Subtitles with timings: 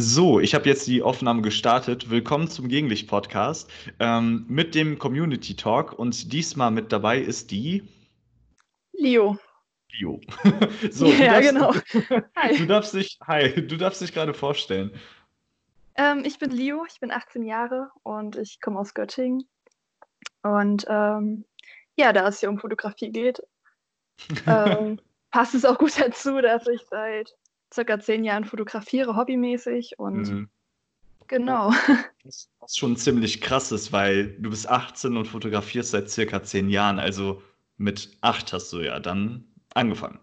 [0.00, 2.08] So, ich habe jetzt die Aufnahme gestartet.
[2.08, 3.68] Willkommen zum Gegenlicht-Podcast
[3.98, 5.92] ähm, mit dem Community Talk.
[5.92, 7.82] Und diesmal mit dabei ist die
[8.92, 9.36] Leo.
[9.90, 10.20] Leo.
[10.92, 11.74] so, ja, darfst, genau.
[12.36, 12.56] Hi.
[12.56, 14.92] Du darfst dich, hi, du darfst dich gerade vorstellen.
[15.96, 19.48] Ähm, ich bin Leo, ich bin 18 Jahre und ich komme aus Göttingen.
[20.44, 21.44] Und ähm,
[21.96, 23.42] ja, da es hier um Fotografie geht,
[24.46, 25.00] ähm,
[25.32, 27.34] passt es auch gut dazu, dass ich seit
[27.72, 30.48] circa zehn Jahren fotografiere, hobbymäßig und mhm.
[31.26, 31.70] genau.
[32.60, 36.98] Was schon ziemlich krass ist, weil du bist 18 und fotografierst seit circa zehn Jahren.
[36.98, 37.42] Also
[37.76, 40.18] mit acht hast du ja dann angefangen.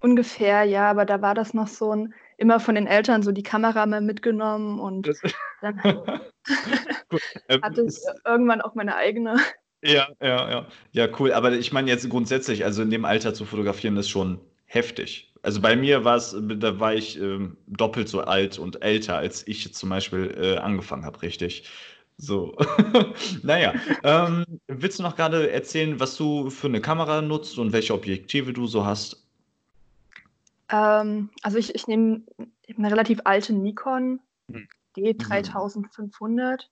[0.00, 3.42] Ungefähr, ja, aber da war das noch so ein, immer von den Eltern so die
[3.42, 5.20] Kamera mal mitgenommen und das
[5.60, 5.80] dann
[7.48, 9.36] ähm, hatte ich irgendwann auch meine eigene.
[9.82, 10.66] Ja, ja, ja.
[10.92, 11.32] Ja, cool.
[11.32, 15.27] Aber ich meine jetzt grundsätzlich, also in dem Alter zu fotografieren ist schon heftig.
[15.42, 19.46] Also bei mir war es, da war ich ähm, doppelt so alt und älter, als
[19.46, 21.68] ich zum Beispiel äh, angefangen habe, richtig.
[22.16, 22.56] So.
[23.42, 27.94] naja, ähm, willst du noch gerade erzählen, was du für eine Kamera nutzt und welche
[27.94, 29.24] Objektive du so hast?
[30.70, 32.22] Ähm, also ich, ich nehme
[32.76, 34.68] eine relativ alte Nikon hm.
[34.96, 36.64] D3500,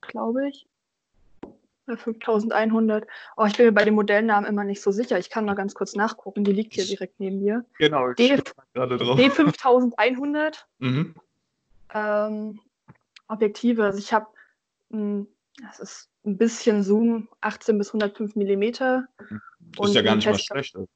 [0.00, 0.67] glaube ich.
[1.96, 3.06] 5100.
[3.36, 5.18] Oh, ich bin mir bei den Modellnamen immer nicht so sicher.
[5.18, 6.44] Ich kann mal ganz kurz nachgucken.
[6.44, 7.64] Die liegt hier direkt neben mir.
[7.78, 8.36] Genau, D
[8.74, 10.56] D5100.
[10.78, 11.14] Mhm.
[11.94, 12.60] Ähm,
[13.28, 13.84] Objektive.
[13.84, 14.26] Also ich habe,
[14.90, 15.26] hm,
[15.62, 19.06] das ist ein bisschen Zoom, 18 bis 105 Millimeter.
[19.76, 20.76] Das ist ja gar nicht mal schlecht.
[20.76, 20.88] Also.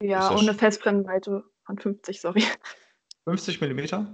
[0.00, 2.44] Ja, und eine Festbrennweite von 50, sorry.
[3.24, 4.06] 50 Millimeter?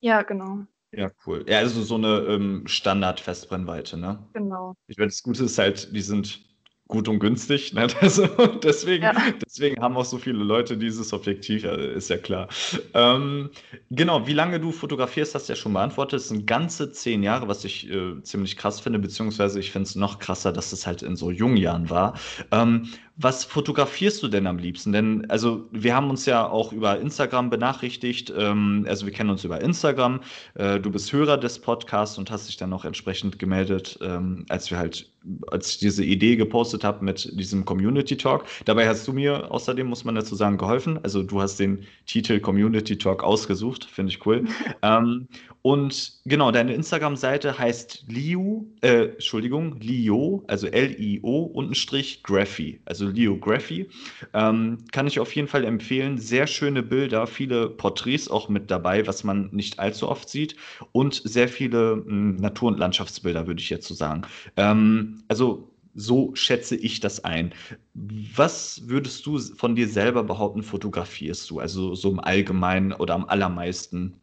[0.00, 0.66] Ja, genau.
[0.96, 1.44] Ja, cool.
[1.48, 4.26] Ja, also so eine ähm, Standard-Festbrennweite, ne?
[4.32, 4.74] Genau.
[4.86, 6.40] Ich meine, das Gute ist halt, die sind
[6.88, 7.72] gut und günstig.
[7.72, 7.86] Ne?
[8.00, 8.26] Also
[8.62, 9.14] deswegen, ja.
[9.44, 12.48] deswegen haben auch so viele Leute dieses Objektiv, ist ja klar.
[12.92, 13.50] Ähm,
[13.90, 16.20] genau, wie lange du fotografierst, hast du ja schon beantwortet.
[16.20, 19.94] Es sind ganze zehn Jahre, was ich äh, ziemlich krass finde, beziehungsweise ich finde es
[19.94, 22.18] noch krasser, dass es halt in so jungen Jahren war.
[22.50, 24.92] Ähm, was fotografierst du denn am liebsten?
[24.92, 28.32] Denn, also, wir haben uns ja auch über Instagram benachrichtigt.
[28.36, 30.20] Ähm, also, wir kennen uns über Instagram.
[30.54, 34.70] Äh, du bist Hörer des Podcasts und hast dich dann auch entsprechend gemeldet, ähm, als
[34.70, 35.10] wir halt,
[35.46, 38.46] als ich diese Idee gepostet habe mit diesem Community Talk.
[38.64, 40.98] Dabei hast du mir außerdem, muss man dazu sagen, geholfen.
[41.04, 43.84] Also, du hast den Titel Community Talk ausgesucht.
[43.84, 44.44] Finde ich cool.
[44.82, 45.28] ähm,
[45.66, 52.80] und genau, deine Instagram-Seite heißt Liu, äh, Entschuldigung, Lio, also L-I-O und ein Strich Graphy,
[52.84, 53.88] also Leo Graphy.
[54.34, 56.18] Ähm, kann ich auf jeden Fall empfehlen.
[56.18, 60.54] Sehr schöne Bilder, viele Porträts auch mit dabei, was man nicht allzu oft sieht.
[60.92, 64.20] Und sehr viele mh, hm, Natur- und Landschaftsbilder, würde ich jetzt so sagen.
[64.58, 67.54] Ähm, also so schätze ich das ein.
[67.94, 71.58] Was würdest du von dir selber behaupten, fotografierst du?
[71.58, 74.20] Also so im Allgemeinen oder am allermeisten?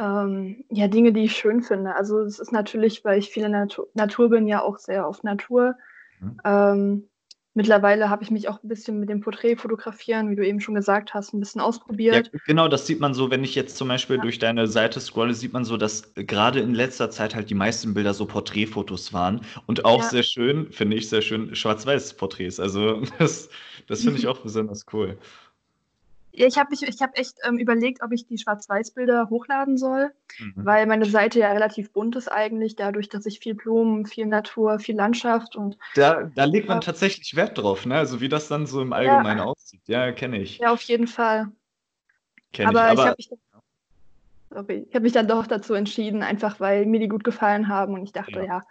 [0.00, 1.94] Ähm, ja, Dinge, die ich schön finde.
[1.94, 5.74] Also es ist natürlich, weil ich viele Natur, Natur bin, ja auch sehr auf Natur.
[6.20, 6.40] Mhm.
[6.42, 7.08] Ähm,
[7.52, 11.12] mittlerweile habe ich mich auch ein bisschen mit dem Porträtfotografieren, wie du eben schon gesagt
[11.12, 12.30] hast, ein bisschen ausprobiert.
[12.32, 14.22] Ja, genau, das sieht man so, wenn ich jetzt zum Beispiel ja.
[14.22, 17.92] durch deine Seite scrolle, sieht man so, dass gerade in letzter Zeit halt die meisten
[17.92, 19.42] Bilder so Porträtfotos waren.
[19.66, 20.08] Und auch ja.
[20.08, 22.58] sehr schön, finde ich sehr schön, Schwarz-Weiß-Porträts.
[22.58, 23.50] Also das,
[23.86, 25.18] das finde ich auch besonders cool.
[26.32, 30.52] Ich habe ich hab echt ähm, überlegt, ob ich die Schwarz-Weiß-Bilder hochladen soll, mhm.
[30.56, 34.78] weil meine Seite ja relativ bunt ist eigentlich, dadurch, dass ich viel Blumen, viel Natur,
[34.78, 35.76] viel Landschaft und.
[35.94, 36.82] Da, da legt man ja.
[36.82, 37.96] tatsächlich Wert drauf, ne?
[37.96, 39.44] Also wie das dann so im Allgemeinen ja.
[39.44, 39.82] aussieht.
[39.86, 40.58] Ja, kenne ich.
[40.58, 41.48] Ja, auf jeden Fall.
[42.52, 43.30] Kenn aber ich, aber ich
[44.54, 47.94] habe mich, hab mich, dann doch dazu entschieden, einfach weil mir die gut gefallen haben
[47.94, 48.62] und ich dachte, ja, ja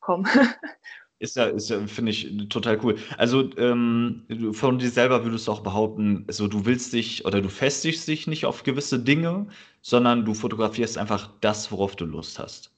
[0.00, 0.26] komm.
[1.20, 2.96] Ist ja, ist ja finde ich total cool.
[3.16, 7.48] Also ähm, von dir selber würdest du auch behaupten, also du willst dich oder du
[7.48, 9.48] festigst dich nicht auf gewisse Dinge,
[9.82, 12.70] sondern du fotografierst einfach das, worauf du Lust hast.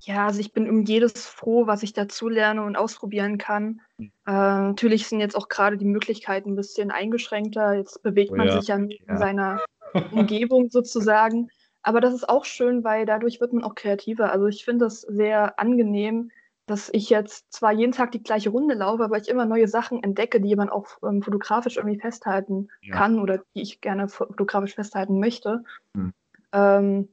[0.00, 3.80] Ja, also ich bin um jedes froh, was ich dazu lerne und ausprobieren kann.
[3.98, 4.12] Mhm.
[4.26, 7.74] Äh, natürlich sind jetzt auch gerade die Möglichkeiten ein bisschen eingeschränkter.
[7.74, 8.60] Jetzt bewegt oh, man ja.
[8.60, 9.16] sich ja in ja.
[9.16, 9.60] seiner
[10.12, 11.48] Umgebung sozusagen.
[11.82, 14.32] Aber das ist auch schön, weil dadurch wird man auch kreativer.
[14.32, 16.30] Also ich finde das sehr angenehm,
[16.70, 20.02] dass ich jetzt zwar jeden Tag die gleiche Runde laufe, aber ich immer neue Sachen
[20.02, 22.94] entdecke, die man auch ähm, fotografisch irgendwie festhalten ja.
[22.94, 25.64] kann oder die ich gerne fotografisch festhalten möchte.
[25.96, 26.12] Hm.
[26.52, 27.08] Ähm,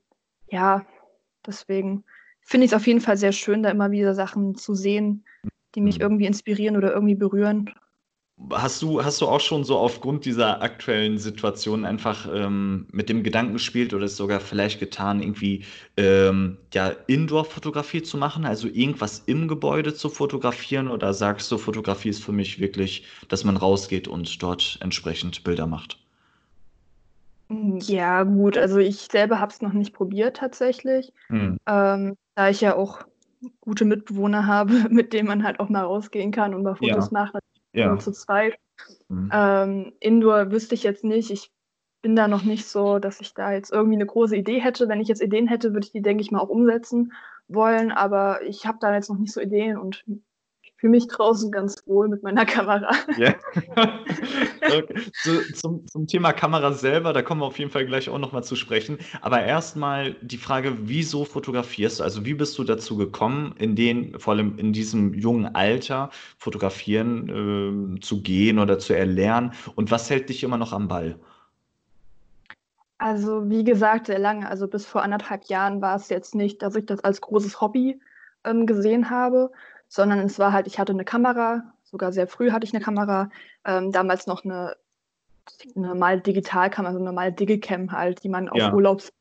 [0.49, 0.85] ja,
[1.45, 2.03] deswegen
[2.41, 5.25] finde ich es auf jeden Fall sehr schön, da immer wieder Sachen zu sehen,
[5.73, 6.01] die mich hm.
[6.03, 7.73] irgendwie inspirieren oder irgendwie berühren.
[8.51, 13.23] Hast du, hast du auch schon so aufgrund dieser aktuellen Situation einfach ähm, mit dem
[13.23, 15.65] Gedanken gespielt oder es sogar vielleicht getan, irgendwie
[15.97, 20.87] ähm, ja, Indoor-Fotografie zu machen, also irgendwas im Gebäude zu fotografieren?
[20.87, 25.65] Oder sagst du, Fotografie ist für mich wirklich, dass man rausgeht und dort entsprechend Bilder
[25.65, 25.97] macht?
[27.49, 31.57] Ja, gut, also ich selber habe es noch nicht probiert tatsächlich, mhm.
[31.65, 33.03] ähm, da ich ja auch
[33.61, 37.11] gute Mitbewohner habe, mit denen man halt auch mal rausgehen kann und mal Fotos ja.
[37.11, 37.35] macht,
[37.79, 37.97] ja.
[37.97, 38.57] zu zweit.
[39.07, 39.29] Mhm.
[39.33, 41.31] Ähm, Indoor wüsste ich jetzt nicht.
[41.31, 41.51] Ich
[42.01, 44.87] bin da noch nicht so, dass ich da jetzt irgendwie eine große Idee hätte.
[44.87, 47.13] Wenn ich jetzt Ideen hätte, würde ich die, denke ich mal, auch umsetzen
[47.47, 47.91] wollen.
[47.91, 50.03] Aber ich habe da jetzt noch nicht so Ideen und
[50.77, 52.91] fühle mich draußen ganz wohl mit meiner Kamera.
[53.17, 53.33] Ja.
[54.61, 55.11] okay.
[55.23, 58.43] Zu, zum, zum, Thema Kamera selber, da kommen wir auf jeden Fall gleich auch nochmal
[58.43, 58.99] zu sprechen.
[59.21, 62.03] Aber erstmal die Frage, wieso fotografierst du?
[62.03, 67.97] Also wie bist du dazu gekommen, in den, vor allem in diesem jungen Alter, fotografieren
[67.97, 69.53] äh, zu gehen oder zu erlernen?
[69.75, 71.19] Und was hält dich immer noch am Ball?
[72.99, 74.47] Also wie gesagt, sehr lange.
[74.47, 77.99] Also bis vor anderthalb Jahren war es jetzt nicht, dass ich das als großes Hobby
[78.43, 79.51] ähm, gesehen habe,
[79.87, 83.29] sondern es war halt, ich hatte eine Kamera, sogar sehr früh hatte ich eine Kamera,
[83.65, 84.75] ähm, damals noch eine,
[85.75, 88.73] eine normale Digitalkamera, so eine normale Digicam halt, die man auf ja.
[88.73, 89.13] Urlaubs,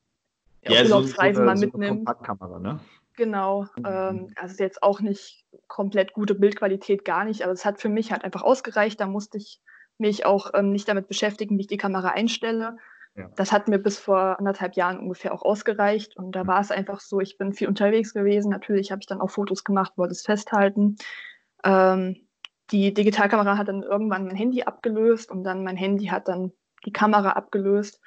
[0.63, 2.05] ja, Urlaubsreisen so, mal mitnimmt.
[2.05, 2.81] Kompaktkamera, ne?
[3.17, 3.85] Genau, mhm.
[3.87, 8.13] ähm, also jetzt auch nicht komplett gute Bildqualität, gar nicht, aber es hat für mich
[8.13, 9.01] halt einfach ausgereicht.
[9.01, 9.61] Da musste ich
[9.99, 12.77] mich auch ähm, nicht damit beschäftigen, wie ich die Kamera einstelle,
[13.37, 16.17] das hat mir bis vor anderthalb Jahren ungefähr auch ausgereicht.
[16.17, 16.49] Und da mhm.
[16.49, 18.51] war es einfach so, ich bin viel unterwegs gewesen.
[18.51, 20.97] Natürlich habe ich dann auch Fotos gemacht, wollte es festhalten.
[21.65, 22.17] Ähm,
[22.71, 26.53] die Digitalkamera hat dann irgendwann mein Handy abgelöst und dann mein Handy hat dann
[26.85, 28.01] die Kamera abgelöst.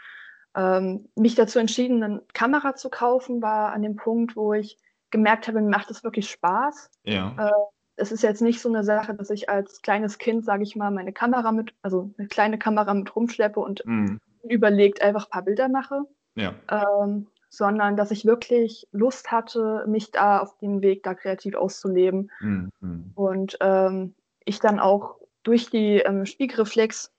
[0.56, 4.78] Ähm, mich dazu entschieden, eine Kamera zu kaufen, war an dem Punkt, wo ich
[5.12, 6.92] gemerkt habe, mir macht es wirklich Spaß.
[7.04, 7.36] Ja.
[7.38, 7.52] Äh,
[7.96, 10.92] es ist jetzt nicht so eine Sache, dass ich als kleines Kind, sage ich mal,
[10.92, 15.44] meine Kamera mit, also eine kleine Kamera mit rumschleppe und mhm überlegt einfach ein paar
[15.44, 16.04] Bilder mache,
[16.36, 16.54] ja.
[16.70, 22.32] ähm, sondern dass ich wirklich Lust hatte, mich da auf dem Weg da kreativ auszuleben.
[22.40, 23.12] Mhm.
[23.16, 24.16] Und ähm,
[24.46, 27.12] ich dann auch durch die ähm, Spiegelreflex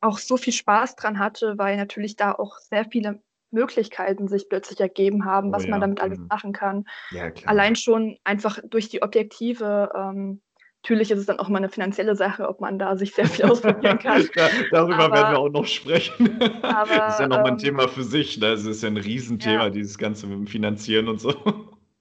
[0.00, 3.20] auch so viel Spaß dran hatte, weil natürlich da auch sehr viele
[3.50, 5.70] Möglichkeiten sich plötzlich ergeben haben, was oh, ja.
[5.70, 6.26] man damit alles mhm.
[6.26, 6.84] machen kann.
[7.10, 10.42] Ja, Allein schon einfach durch die Objektive ähm,
[10.84, 13.46] Natürlich ist es dann auch mal eine finanzielle Sache, ob man da sich sehr viel
[13.46, 14.28] ausprobieren kann.
[14.34, 16.38] da, darüber aber, werden wir auch noch sprechen.
[16.60, 18.38] Aber, das ist ja nochmal ähm, ein Thema für sich.
[18.38, 18.50] Ne?
[18.50, 19.70] Das ist ja ein Riesenthema, ja.
[19.70, 21.32] dieses Ganze mit dem Finanzieren und so.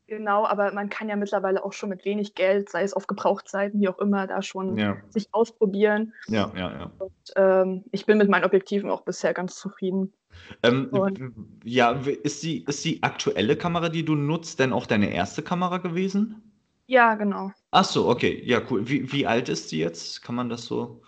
[0.07, 3.80] Genau, aber man kann ja mittlerweile auch schon mit wenig Geld, sei es auf Gebrauchtzeiten,
[3.80, 4.97] wie auch immer, da schon ja.
[5.09, 6.12] sich ausprobieren.
[6.27, 6.91] Ja, ja, ja.
[7.00, 10.12] Und, ähm, ich bin mit meinen Objektiven auch bisher ganz zufrieden.
[10.62, 10.89] Ähm,
[11.63, 15.77] ja, ist die, ist die aktuelle Kamera, die du nutzt, denn auch deine erste Kamera
[15.77, 16.52] gewesen?
[16.88, 17.51] Ja, genau.
[17.71, 18.41] Ach so, okay.
[18.45, 18.88] Ja, cool.
[18.88, 20.21] Wie, wie alt ist die jetzt?
[20.21, 21.01] Kann man das so?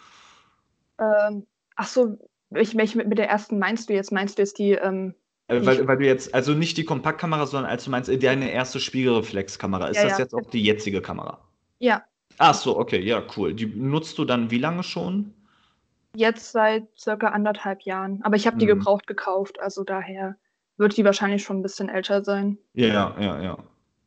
[0.99, 1.45] Ähm,
[1.75, 2.17] ach so,
[2.55, 4.11] ich, welche mit, der ersten meinst du jetzt?
[4.11, 5.15] Meinst du jetzt die, ähm,
[5.47, 8.51] Äh, weil, weil du jetzt, also nicht die Kompaktkamera, sondern als du meinst, äh, deine
[8.51, 9.87] erste Spiegelreflexkamera.
[9.89, 11.39] Ist Ja, das ja, jetzt auch die jetzige Kamera?
[11.79, 12.05] ja,
[12.37, 13.53] Ach so, okay, ja, cool.
[13.53, 15.33] Die nutzt du dann wie lange schon?
[16.15, 18.21] jetzt seit circa anderthalb Jahren.
[18.23, 18.69] Aber ich habe die Mhm.
[18.69, 20.37] gebraucht gekauft, also daher
[20.77, 22.57] wird die wahrscheinlich schon ein bisschen älter sein.
[22.73, 23.57] Ja, ja, ja.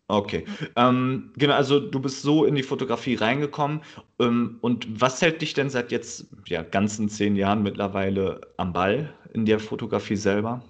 [0.09, 0.47] Okay.
[0.75, 3.83] Ähm, genau, also du bist so in die Fotografie reingekommen.
[4.19, 9.13] Ähm, und was hält dich denn seit jetzt ja, ganzen zehn Jahren mittlerweile am Ball
[9.35, 10.63] in der Fotografie selber?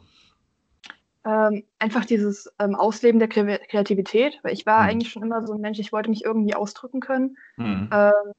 [1.25, 4.91] Ähm, einfach dieses ähm, Ausleben der Kreativität, weil ich war hm.
[4.91, 7.91] eigentlich schon immer so ein Mensch, ich wollte mich irgendwie ausdrücken können hm.
[7.93, 8.33] ähm,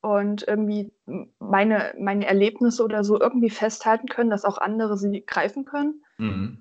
[0.00, 0.92] und irgendwie
[1.40, 6.02] meine, meine Erlebnisse oder so irgendwie festhalten können, dass auch andere sie greifen können.
[6.16, 6.58] Hm.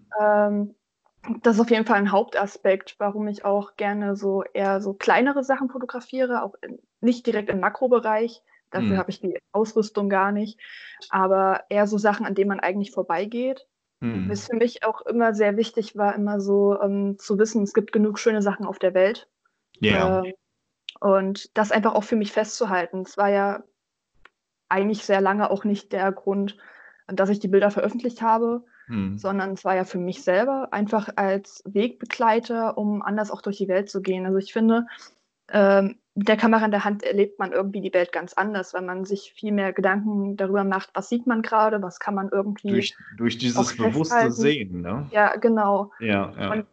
[1.42, 5.44] Das ist auf jeden Fall ein Hauptaspekt, warum ich auch gerne so eher so kleinere
[5.44, 8.42] Sachen fotografiere, auch in, nicht direkt im Makrobereich.
[8.72, 8.98] Dafür mhm.
[8.98, 10.60] habe ich die Ausrüstung gar nicht.
[11.10, 13.68] Aber eher so Sachen, an denen man eigentlich vorbeigeht.
[14.00, 14.30] Mhm.
[14.30, 17.92] Was für mich auch immer sehr wichtig war, immer so ähm, zu wissen, es gibt
[17.92, 19.28] genug schöne Sachen auf der Welt.
[19.80, 20.24] Ja.
[20.24, 20.34] Ähm,
[21.00, 23.02] und das einfach auch für mich festzuhalten.
[23.02, 23.64] Es war ja
[24.70, 26.58] eigentlich sehr lange auch nicht der Grund,
[27.08, 29.18] dass ich die Bilder veröffentlicht habe, hm.
[29.18, 33.68] sondern es war ja für mich selber einfach als Wegbegleiter, um anders auch durch die
[33.68, 34.26] Welt zu gehen.
[34.26, 34.88] Also ich finde,
[35.50, 38.82] ähm, mit der Kamera in der Hand erlebt man irgendwie die Welt ganz anders, weil
[38.82, 42.72] man sich viel mehr Gedanken darüber macht, was sieht man gerade, was kann man irgendwie.
[42.72, 45.08] Durch, durch dieses bewusste Sehen, ne?
[45.12, 45.92] Ja, genau.
[46.00, 46.52] Ja, ja.
[46.52, 46.66] Und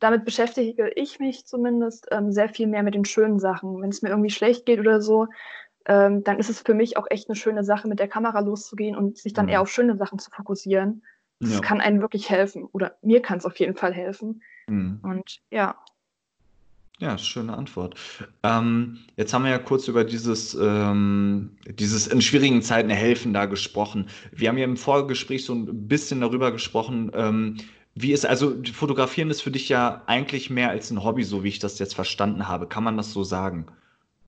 [0.00, 3.80] damit beschäftige ich mich zumindest ähm, sehr viel mehr mit den schönen Sachen.
[3.80, 5.28] Wenn es mir irgendwie schlecht geht oder so,
[5.88, 8.96] ähm, dann ist es für mich auch echt eine schöne Sache, mit der Kamera loszugehen
[8.96, 9.52] und sich dann mhm.
[9.52, 11.02] eher auf schöne Sachen zu fokussieren.
[11.40, 11.60] Das ja.
[11.60, 12.64] kann einem wirklich helfen.
[12.72, 14.42] Oder mir kann es auf jeden Fall helfen.
[14.68, 15.00] Mhm.
[15.02, 15.76] Und ja.
[17.00, 17.94] Ja, schöne Antwort.
[18.42, 23.46] Ähm, jetzt haben wir ja kurz über dieses, ähm, dieses in schwierigen Zeiten helfen da
[23.46, 24.08] gesprochen.
[24.32, 27.56] Wir haben ja im Vorgespräch so ein bisschen darüber gesprochen, ähm,
[27.94, 31.48] wie ist, also Fotografieren ist für dich ja eigentlich mehr als ein Hobby, so wie
[31.48, 32.66] ich das jetzt verstanden habe.
[32.66, 33.66] Kann man das so sagen?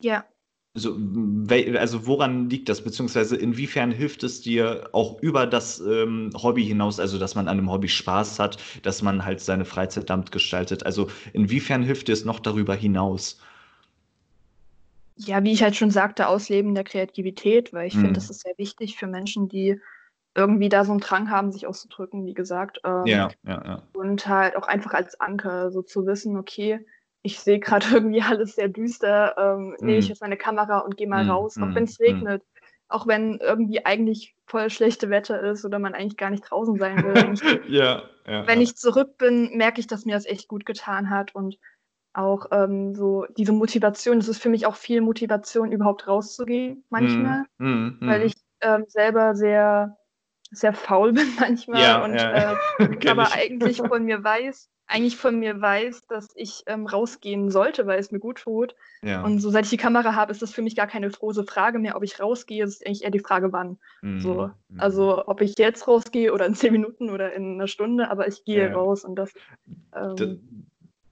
[0.00, 0.24] Ja.
[0.72, 0.96] Also,
[1.78, 7.00] also woran liegt das, beziehungsweise inwiefern hilft es dir auch über das ähm, Hobby hinaus,
[7.00, 10.86] also dass man an einem Hobby Spaß hat, dass man halt seine Freizeit damit gestaltet?
[10.86, 13.40] Also inwiefern hilft dir es noch darüber hinaus?
[15.16, 18.02] Ja, wie ich halt schon sagte, Ausleben der Kreativität, weil ich mhm.
[18.02, 19.80] finde, das ist sehr wichtig für Menschen, die
[20.36, 22.80] irgendwie da so einen Drang haben, sich auszudrücken, wie gesagt.
[22.84, 23.82] Ähm, ja, ja, ja.
[23.92, 26.86] Und halt auch einfach als Anker, so zu wissen, okay,
[27.22, 29.84] ich sehe gerade irgendwie alles sehr düster, ähm, mm.
[29.84, 30.10] nehme ich mhm.
[30.10, 31.74] jetzt meine Kamera und gehe mal mm, raus, auch mhm.
[31.74, 32.04] wenn es mhm.
[32.04, 32.56] regnet, mm.
[32.88, 37.02] auch wenn irgendwie eigentlich voll schlechte Wetter ist oder man eigentlich gar nicht draußen sein
[37.04, 37.14] will.
[37.14, 40.66] Wenn ich, ja, ja, wenn ich zurück bin, merke ich, dass mir das echt gut
[40.66, 41.58] getan hat und
[42.12, 47.44] auch ähm, so diese Motivation, es ist für mich auch viel Motivation, überhaupt rauszugehen manchmal,
[47.58, 49.96] weil ich ähm, selber sehr
[50.50, 52.52] sehr faul bin manchmal ja, und ja.
[52.78, 57.87] äh, aber eigentlich von mir weiß, eigentlich von mir weiß, dass ich ähm, rausgehen sollte,
[57.87, 58.75] weil es mir gut tut.
[59.02, 59.23] Ja.
[59.23, 61.78] Und so seit ich die Kamera habe, ist das für mich gar keine große Frage
[61.78, 62.64] mehr, ob ich rausgehe.
[62.64, 63.78] Es ist eigentlich eher die Frage, wann.
[64.02, 64.20] Mhm.
[64.20, 64.80] So, mhm.
[64.80, 68.44] also ob ich jetzt rausgehe oder in zehn Minuten oder in einer Stunde, aber ich
[68.44, 68.75] gehe ja.
[68.75, 69.32] raus und das.
[69.94, 70.66] Ähm,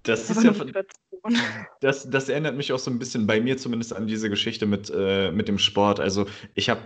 [0.09, 0.53] das ist ja
[1.81, 4.91] das, das erinnert mich auch so ein bisschen bei mir zumindest an diese Geschichte mit,
[4.95, 6.01] äh, mit dem Sport.
[6.01, 6.81] Also ich habe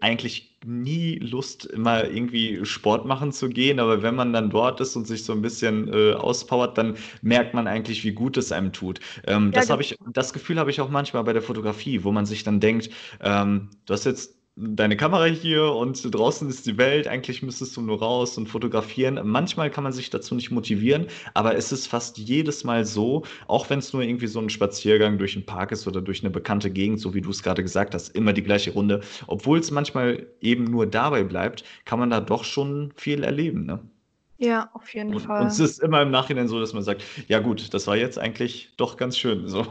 [0.00, 4.96] eigentlich nie Lust, immer irgendwie Sport machen zu gehen, aber wenn man dann dort ist
[4.96, 8.72] und sich so ein bisschen äh, auspowert, dann merkt man eigentlich, wie gut es einem
[8.72, 9.00] tut.
[9.26, 12.12] Ähm, ja, das habe ich, das Gefühl habe ich auch manchmal bei der Fotografie, wo
[12.12, 12.90] man sich dann denkt,
[13.20, 17.82] ähm, du hast jetzt deine Kamera hier und draußen ist die Welt, eigentlich müsstest du
[17.82, 19.20] nur raus und fotografieren.
[19.24, 23.68] Manchmal kann man sich dazu nicht motivieren, aber es ist fast jedes Mal so, auch
[23.68, 26.70] wenn es nur irgendwie so ein Spaziergang durch einen Park ist oder durch eine bekannte
[26.70, 29.00] Gegend, so wie du es gerade gesagt hast, immer die gleiche Runde.
[29.26, 33.66] Obwohl es manchmal eben nur dabei bleibt, kann man da doch schon viel erleben.
[33.66, 33.80] Ne?
[34.38, 35.42] Ja, auf jeden und, Fall.
[35.42, 38.18] Und es ist immer im Nachhinein so, dass man sagt, ja gut, das war jetzt
[38.18, 39.48] eigentlich doch ganz schön.
[39.48, 39.66] So.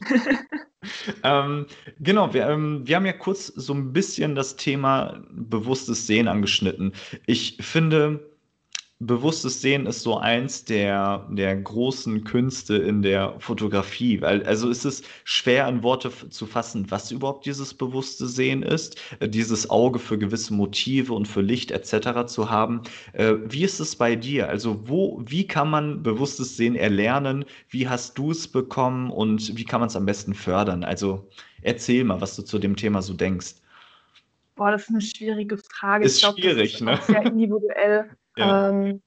[1.22, 1.66] ähm,
[2.00, 6.92] genau, wir, ähm, wir haben ja kurz so ein bisschen das Thema bewusstes Sehen angeschnitten.
[7.26, 8.35] Ich finde,
[8.98, 14.20] bewusstes Sehen ist so eins der, der großen Künste in der Fotografie.
[14.22, 18.98] Weil, also ist es schwer in Worte zu fassen, was überhaupt dieses bewusste Sehen ist,
[19.20, 22.26] äh, dieses Auge für gewisse Motive und für Licht etc.
[22.26, 22.82] zu haben.
[23.12, 24.48] Äh, wie ist es bei dir?
[24.48, 27.44] Also wo, wie kann man bewusstes Sehen erlernen?
[27.68, 30.84] Wie hast du es bekommen und wie kann man es am besten fördern?
[30.84, 31.28] Also
[31.60, 33.56] erzähl mal, was du zu dem Thema so denkst.
[34.54, 36.06] Boah, das ist eine schwierige Frage.
[36.06, 36.98] Ist glaub, schwierig, ne?
[37.06, 38.08] Sehr individuell.
[38.36, 38.70] Ja.
[38.70, 39.02] Ähm,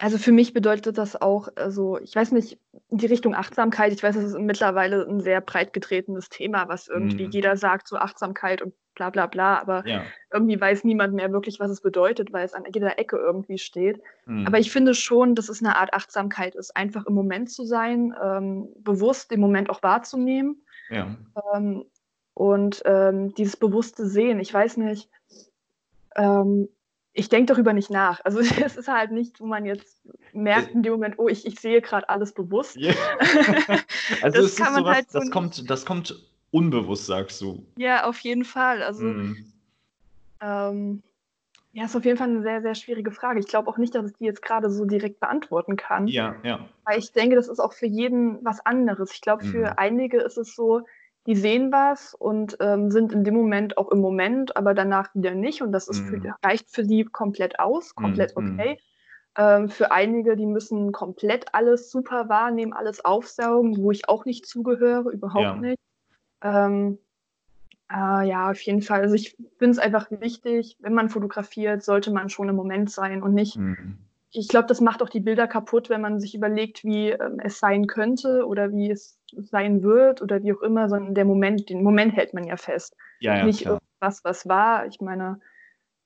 [0.00, 4.02] also für mich bedeutet das auch, also ich weiß nicht, in die Richtung Achtsamkeit, ich
[4.02, 7.30] weiß, es ist mittlerweile ein sehr breit getretenes Thema, was irgendwie mhm.
[7.32, 10.02] jeder sagt, so Achtsamkeit und bla bla bla, aber ja.
[10.32, 14.00] irgendwie weiß niemand mehr wirklich, was es bedeutet, weil es an jeder Ecke irgendwie steht.
[14.24, 14.46] Mhm.
[14.46, 18.14] Aber ich finde schon, dass es eine Art Achtsamkeit ist, einfach im Moment zu sein,
[18.22, 20.62] ähm, bewusst den Moment auch wahrzunehmen.
[20.88, 21.14] Ja.
[21.54, 21.84] Ähm,
[22.32, 25.10] und ähm, dieses bewusste Sehen, ich weiß nicht,
[26.16, 26.68] ähm,
[27.12, 28.20] ich denke darüber nicht nach.
[28.24, 30.00] Also es ist halt nicht, wo man jetzt
[30.32, 32.76] merkt in dem Moment, oh, ich, ich sehe gerade alles bewusst.
[32.76, 32.94] Yeah.
[34.22, 36.14] also das kann man sowas, halt das kommt, das kommt
[36.50, 37.64] unbewusst, sagst du.
[37.76, 38.82] Ja, auf jeden Fall.
[38.82, 39.36] Also mm.
[40.40, 41.02] ähm,
[41.72, 43.38] ja, ist auf jeden Fall eine sehr, sehr schwierige Frage.
[43.38, 46.08] Ich glaube auch nicht, dass ich die jetzt gerade so direkt beantworten kann.
[46.08, 46.68] Ja, ja.
[46.84, 49.12] Weil ich denke, das ist auch für jeden was anderes.
[49.12, 49.74] Ich glaube, für mm.
[49.76, 50.82] einige ist es so,
[51.26, 55.34] die sehen was und ähm, sind in dem Moment auch im Moment, aber danach wieder
[55.34, 55.62] nicht.
[55.62, 56.34] Und das ist für, mhm.
[56.42, 58.78] reicht für sie komplett aus, komplett mm, okay.
[59.36, 64.46] Ähm, für einige, die müssen komplett alles super wahrnehmen, alles aufsaugen, wo ich auch nicht
[64.46, 65.56] zugehöre, überhaupt ja.
[65.56, 65.78] nicht.
[66.42, 66.98] Ähm,
[67.92, 69.02] äh, ja, auf jeden Fall.
[69.02, 73.22] Also ich finde es einfach wichtig, wenn man fotografiert, sollte man schon im Moment sein
[73.22, 73.98] und nicht mm
[74.32, 77.58] ich glaube, das macht auch die Bilder kaputt, wenn man sich überlegt, wie ähm, es
[77.58, 81.82] sein könnte oder wie es sein wird oder wie auch immer, sondern der Moment, den
[81.82, 82.96] Moment hält man ja fest.
[83.20, 83.80] Ja, ja, Nicht klar.
[84.00, 84.86] irgendwas, was war.
[84.86, 85.40] Ich meine,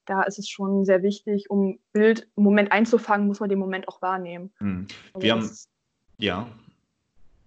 [0.07, 3.89] da ist es schon sehr wichtig, um Bild im Moment einzufangen, muss man den Moment
[3.89, 4.53] auch wahrnehmen.
[4.59, 4.87] Hm.
[5.19, 5.57] Wir also haben,
[6.19, 6.47] ja,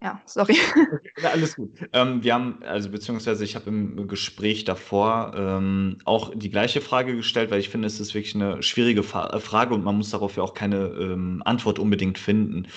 [0.01, 0.55] ja, sorry.
[1.21, 1.71] Ja, alles gut.
[1.93, 7.15] Ähm, wir haben, also beziehungsweise ich habe im Gespräch davor ähm, auch die gleiche Frage
[7.15, 10.37] gestellt, weil ich finde, es ist wirklich eine schwierige Fa Frage und man muss darauf
[10.37, 12.67] ja auch keine ähm, Antwort unbedingt finden.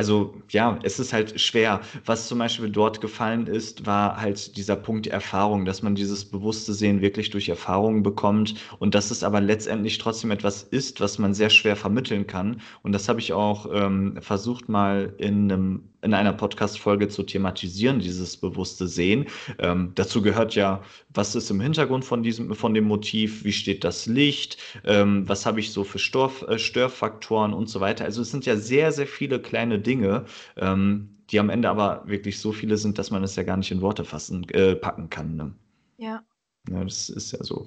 [0.00, 1.82] Also ja, es ist halt schwer.
[2.06, 6.72] Was zum Beispiel dort gefallen ist, war halt dieser Punkt Erfahrung, dass man dieses bewusste
[6.72, 11.34] Sehen wirklich durch Erfahrungen bekommt und dass es aber letztendlich trotzdem etwas ist, was man
[11.34, 12.62] sehr schwer vermitteln kann.
[12.82, 18.00] Und das habe ich auch ähm, versucht mal in einem in einer Podcast-Folge zu thematisieren,
[18.00, 19.26] dieses bewusste Sehen.
[19.58, 23.84] Ähm, dazu gehört ja, was ist im Hintergrund von diesem, von dem Motiv, wie steht
[23.84, 28.04] das Licht, ähm, was habe ich so für Störf, äh, Störfaktoren und so weiter.
[28.04, 30.24] Also es sind ja sehr, sehr viele kleine Dinge,
[30.56, 33.70] ähm, die am Ende aber wirklich so viele sind, dass man es ja gar nicht
[33.70, 35.36] in Worte fassen, äh, packen kann.
[35.36, 35.54] Ne?
[35.98, 36.24] Ja.
[36.68, 37.66] Ja, das ist ja so.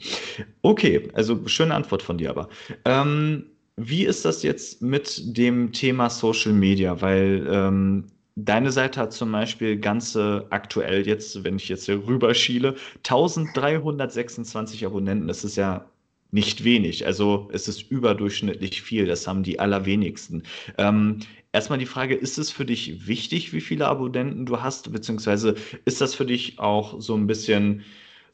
[0.61, 2.49] Okay, also schöne Antwort von dir aber.
[2.85, 7.01] Ähm, wie ist das jetzt mit dem Thema Social Media?
[7.01, 12.75] Weil ähm, deine Seite hat zum Beispiel ganze aktuell jetzt, wenn ich jetzt hier rüberschiele,
[12.97, 15.27] 1326 Abonnenten.
[15.27, 15.85] Das ist ja
[16.31, 17.05] nicht wenig.
[17.05, 19.05] Also es ist überdurchschnittlich viel.
[19.05, 20.43] Das haben die allerwenigsten.
[20.77, 21.19] Ähm,
[21.51, 24.91] erstmal die Frage, ist es für dich wichtig, wie viele Abonnenten du hast?
[24.91, 27.83] Beziehungsweise ist das für dich auch so ein bisschen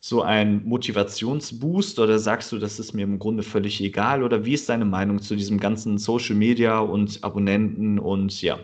[0.01, 4.23] so ein Motivationsboost oder sagst du, das ist mir im Grunde völlig egal?
[4.23, 8.59] Oder wie ist deine Meinung zu diesem ganzen Social Media und Abonnenten und ja?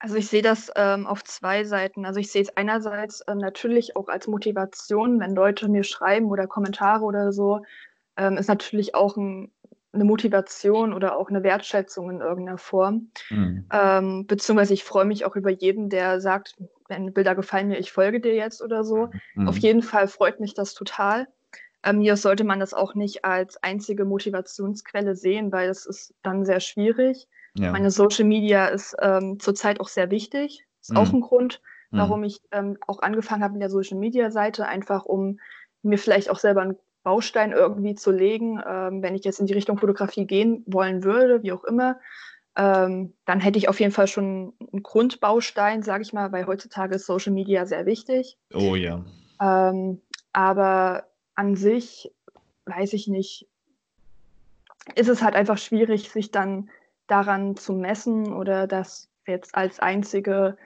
[0.00, 2.06] Also ich sehe das ähm, auf zwei Seiten.
[2.06, 6.46] Also ich sehe es einerseits ähm, natürlich auch als Motivation, wenn Leute mir schreiben oder
[6.46, 7.62] Kommentare oder so,
[8.16, 9.50] ähm, ist natürlich auch ein,
[9.92, 13.10] eine Motivation oder auch eine Wertschätzung in irgendeiner Form.
[13.30, 13.66] Mhm.
[13.72, 16.54] Ähm, beziehungsweise ich freue mich auch über jeden, der sagt,
[16.88, 19.10] wenn Bilder gefallen mir, ich folge dir jetzt oder so.
[19.34, 19.48] Mhm.
[19.48, 21.26] Auf jeden Fall freut mich das total.
[21.82, 26.44] Ähm, hier sollte man das auch nicht als einzige Motivationsquelle sehen, weil das ist dann
[26.44, 27.28] sehr schwierig.
[27.54, 27.72] Ja.
[27.72, 30.64] Meine Social Media ist ähm, zurzeit auch sehr wichtig.
[30.80, 30.96] Ist mhm.
[30.96, 31.98] auch ein Grund, mhm.
[31.98, 35.40] warum ich ähm, auch angefangen habe mit der Social Media Seite, einfach um
[35.82, 39.54] mir vielleicht auch selber einen Baustein irgendwie zu legen, ähm, wenn ich jetzt in die
[39.54, 41.98] Richtung Fotografie gehen wollen würde, wie auch immer,
[42.56, 46.96] ähm, dann hätte ich auf jeden Fall schon einen Grundbaustein, sage ich mal, weil heutzutage
[46.96, 48.36] ist Social Media sehr wichtig.
[48.52, 49.04] Oh ja.
[49.40, 50.02] Ähm,
[50.32, 51.04] aber
[51.36, 52.12] an sich,
[52.66, 53.46] weiß ich nicht,
[54.96, 56.68] ist es halt einfach schwierig, sich dann
[57.08, 60.56] daran zu messen oder das jetzt als einzige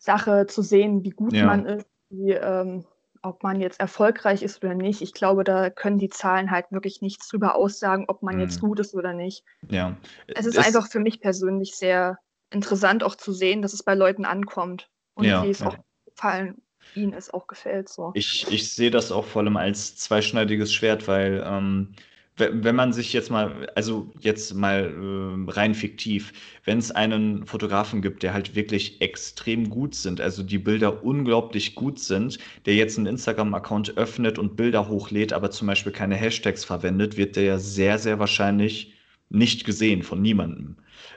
[0.00, 1.46] Sache zu sehen, wie gut ja.
[1.46, 2.84] man ist, wie, ähm,
[3.22, 5.02] ob man jetzt erfolgreich ist oder nicht.
[5.02, 8.42] Ich glaube, da können die Zahlen halt wirklich nichts drüber aussagen, ob man mhm.
[8.42, 9.44] jetzt gut ist oder nicht.
[9.68, 9.96] Ja.
[10.28, 12.18] Es ist es einfach für mich persönlich sehr
[12.50, 15.68] interessant auch zu sehen, dass es bei Leuten ankommt und ja, wie es ja.
[15.68, 16.62] auch gefallen
[16.94, 17.88] ihnen es auch gefällt.
[17.88, 18.12] So.
[18.14, 21.94] Ich, ich sehe das auch vor allem als zweischneidiges Schwert, weil ähm,
[22.38, 26.32] wenn man sich jetzt mal, also jetzt mal äh, rein fiktiv,
[26.64, 31.74] wenn es einen Fotografen gibt, der halt wirklich extrem gut sind, also die Bilder unglaublich
[31.74, 36.64] gut sind, der jetzt einen Instagram-Account öffnet und Bilder hochlädt, aber zum Beispiel keine Hashtags
[36.64, 38.94] verwendet, wird der ja sehr, sehr wahrscheinlich
[39.30, 40.76] nicht gesehen von niemandem.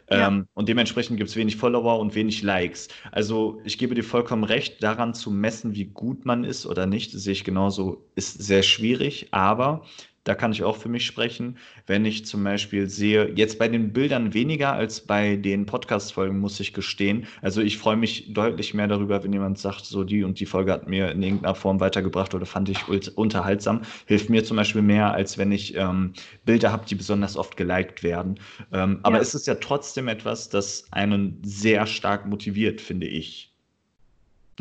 [0.09, 0.27] Ja.
[0.27, 2.89] Ähm, und dementsprechend gibt es wenig Follower und wenig Likes.
[3.11, 7.11] Also ich gebe dir vollkommen recht, daran zu messen, wie gut man ist oder nicht,
[7.11, 9.29] sehe ich genauso, ist sehr schwierig.
[9.31, 9.85] Aber
[10.23, 11.57] da kann ich auch für mich sprechen.
[11.87, 16.59] Wenn ich zum Beispiel sehe, jetzt bei den Bildern weniger als bei den Podcast-Folgen, muss
[16.59, 17.25] ich gestehen.
[17.41, 20.71] Also ich freue mich deutlich mehr darüber, wenn jemand sagt, so die und die Folge
[20.71, 23.81] hat mir in irgendeiner Form weitergebracht oder fand ich unterhaltsam.
[24.05, 26.13] Hilft mir zum Beispiel mehr, als wenn ich ähm,
[26.45, 28.39] Bilder habe, die besonders oft geliked werden.
[28.71, 29.21] Ähm, aber ja.
[29.21, 33.50] es ist ja trotzdem etwas, das einen sehr stark motiviert, finde ich.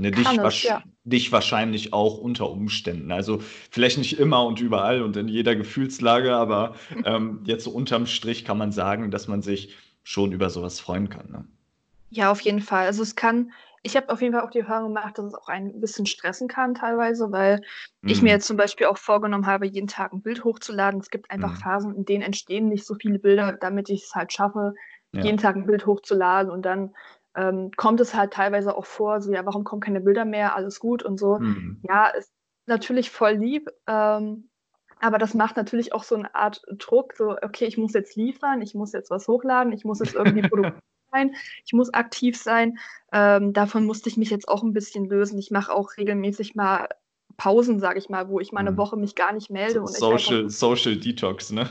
[0.00, 0.82] Ne, dich, es, ja.
[1.04, 3.12] dich, wahrscheinlich auch unter Umständen.
[3.12, 8.06] Also vielleicht nicht immer und überall und in jeder Gefühlslage, aber ähm, jetzt so unterm
[8.06, 11.30] Strich kann man sagen, dass man sich schon über sowas freuen kann.
[11.30, 11.44] Ne?
[12.10, 12.86] Ja, auf jeden Fall.
[12.86, 15.48] Also es kann, ich habe auf jeden Fall auch die Erfahrung gemacht, dass es auch
[15.48, 17.60] ein bisschen stressen kann teilweise, weil
[18.02, 18.08] mm.
[18.08, 18.34] ich mir mhm.
[18.34, 21.00] jetzt zum Beispiel auch vorgenommen habe, jeden Tag ein Bild hochzuladen.
[21.00, 21.60] Es gibt einfach mm.
[21.62, 24.74] Phasen, in denen entstehen nicht so viele Bilder, damit ich es halt schaffe,
[25.12, 25.22] ja.
[25.22, 26.94] jeden Tag ein Bild hochzuladen und dann
[27.34, 30.80] ähm, kommt es halt teilweise auch vor, so ja, warum kommen keine Bilder mehr, alles
[30.80, 31.38] gut und so.
[31.38, 31.80] Mhm.
[31.88, 32.32] Ja, ist
[32.66, 34.50] natürlich voll lieb, ähm,
[35.00, 38.60] aber das macht natürlich auch so eine Art Druck, so, okay, ich muss jetzt liefern,
[38.60, 42.78] ich muss jetzt was hochladen, ich muss jetzt irgendwie produktiv sein, ich muss aktiv sein.
[43.12, 45.38] Ähm, davon musste ich mich jetzt auch ein bisschen lösen.
[45.38, 46.88] Ich mache auch regelmäßig mal
[47.36, 48.76] Pausen, sage ich mal, wo ich mal eine mhm.
[48.76, 49.80] Woche mich gar nicht melde.
[49.80, 51.68] So, Social, Social Detox, ne?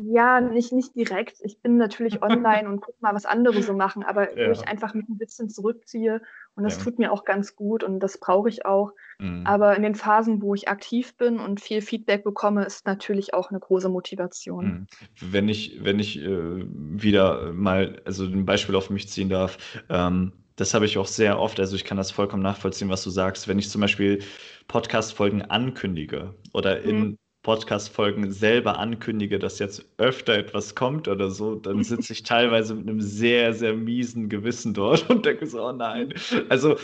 [0.00, 1.38] Ja, nicht, nicht direkt.
[1.42, 4.48] Ich bin natürlich online und gucke mal, was andere so machen, aber ja.
[4.48, 6.22] wo ich einfach mich ein bisschen zurückziehe
[6.54, 6.84] und das ja.
[6.84, 8.92] tut mir auch ganz gut und das brauche ich auch.
[9.18, 9.46] Mhm.
[9.46, 13.50] Aber in den Phasen, wo ich aktiv bin und viel Feedback bekomme, ist natürlich auch
[13.50, 14.64] eine große Motivation.
[14.66, 14.86] Mhm.
[15.32, 19.58] Wenn ich, wenn ich äh, wieder mal, also ein Beispiel auf mich ziehen darf,
[19.88, 23.10] ähm, das habe ich auch sehr oft, also ich kann das vollkommen nachvollziehen, was du
[23.10, 23.46] sagst.
[23.46, 24.22] Wenn ich zum Beispiel
[24.66, 27.18] Podcast-Folgen ankündige oder in mhm.
[27.42, 32.88] Podcast-Folgen selber ankündige, dass jetzt öfter etwas kommt oder so, dann sitze ich teilweise mit
[32.88, 36.12] einem sehr, sehr miesen Gewissen dort und denke so, oh nein.
[36.48, 36.76] Also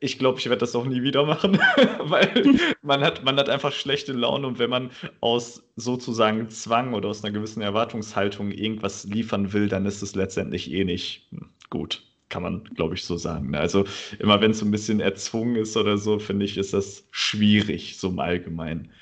[0.00, 1.58] ich glaube, ich werde das auch nie wieder machen,
[2.00, 4.90] weil man hat, man hat einfach schlechte Laune und wenn man
[5.20, 10.70] aus sozusagen Zwang oder aus einer gewissen Erwartungshaltung irgendwas liefern will, dann ist es letztendlich
[10.70, 11.28] eh nicht
[11.70, 13.54] gut kann man, glaube ich, so sagen.
[13.56, 13.84] Also
[14.18, 17.98] immer wenn es so ein bisschen erzwungen ist oder so, finde ich, ist das schwierig,
[17.98, 18.92] so im Allgemeinen.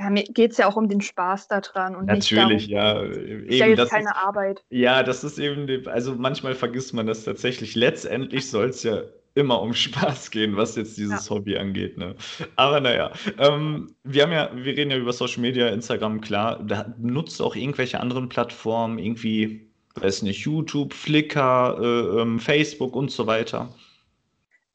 [0.00, 3.18] Ja, mir geht es ja auch um den Spaß daran und Natürlich, nicht darum, ja.
[3.20, 4.64] Eben, ist ja jetzt keine ist, Arbeit.
[4.70, 7.74] ja, das ist eben, also manchmal vergisst man das tatsächlich.
[7.74, 9.02] Letztendlich soll es ja
[9.34, 11.34] immer um Spaß gehen, was jetzt dieses Ja.
[11.36, 12.14] Hobby angeht, ne?
[12.56, 16.62] Aber naja, ähm, wir haben ja, wir reden ja über Social Media, Instagram, klar.
[16.64, 22.96] Da nutzt du auch irgendwelche anderen Plattformen, irgendwie, weiß nicht, YouTube, Flickr, äh, ähm, Facebook
[22.96, 23.74] und so weiter.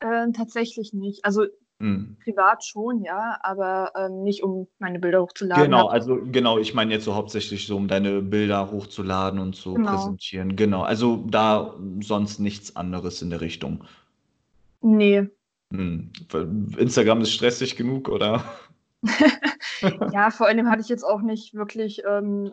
[0.01, 1.25] Ähm, tatsächlich nicht.
[1.25, 1.47] Also
[1.79, 2.15] Hm.
[2.23, 5.65] privat schon, ja, aber ähm, nicht um meine Bilder hochzuladen.
[5.65, 9.73] Genau, also genau, ich meine jetzt so hauptsächlich so, um deine Bilder hochzuladen und zu
[9.73, 9.91] genau.
[9.91, 10.55] präsentieren.
[10.55, 13.83] Genau, also da sonst nichts anderes in der Richtung.
[14.81, 15.27] Nee.
[15.73, 16.11] Hm.
[16.77, 18.43] Instagram ist stressig genug, oder?
[20.13, 22.51] Ja, vor allem hatte ich jetzt auch nicht wirklich, ähm,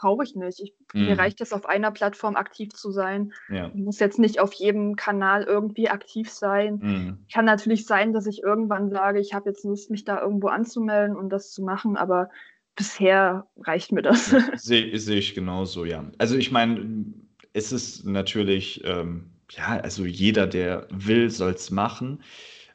[0.00, 0.60] brauche ich nicht.
[0.60, 1.18] Ich, mir Hm.
[1.18, 3.32] reicht es, auf einer Plattform aktiv zu sein.
[3.48, 3.70] Ja.
[3.74, 6.80] Ich muss jetzt nicht auf jedem Kanal irgendwie aktiv sein.
[6.80, 7.18] Hm.
[7.32, 11.16] Kann natürlich sein, dass ich irgendwann sage, ich habe jetzt Lust, mich da irgendwo anzumelden
[11.16, 12.30] und das zu machen, aber
[12.76, 14.30] bisher reicht mir das.
[14.56, 16.04] Sehe sehe ich genauso, ja.
[16.18, 17.04] Also ich meine,
[17.52, 22.22] es ist natürlich, ähm, ja, also jeder, der will, soll es machen.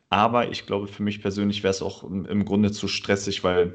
[0.09, 3.73] Aber ich glaube, für mich persönlich wäre es auch im Grunde zu stressig, weil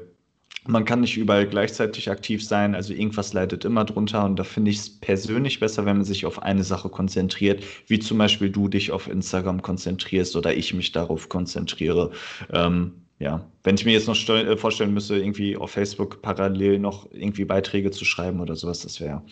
[0.67, 2.75] man kann nicht überall gleichzeitig aktiv sein.
[2.75, 4.23] Also irgendwas leidet immer drunter.
[4.25, 7.99] Und da finde ich es persönlich besser, wenn man sich auf eine Sache konzentriert, wie
[7.99, 12.11] zum Beispiel du dich auf Instagram konzentrierst oder ich mich darauf konzentriere.
[12.51, 17.07] Ähm, ja, wenn ich mir jetzt noch äh, vorstellen müsste, irgendwie auf Facebook parallel noch
[17.11, 19.23] irgendwie Beiträge zu schreiben oder sowas, das wäre,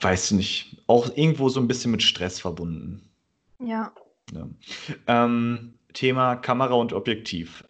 [0.00, 3.08] weiß nicht, auch irgendwo so ein bisschen mit Stress verbunden.
[3.60, 3.92] Ja.
[4.32, 4.48] Ja.
[5.06, 7.64] Ähm, Thema Kamera und Objektiv.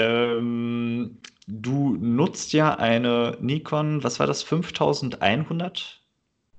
[0.00, 6.02] Ähm, du nutzt ja eine Nikon, was war das, 5100?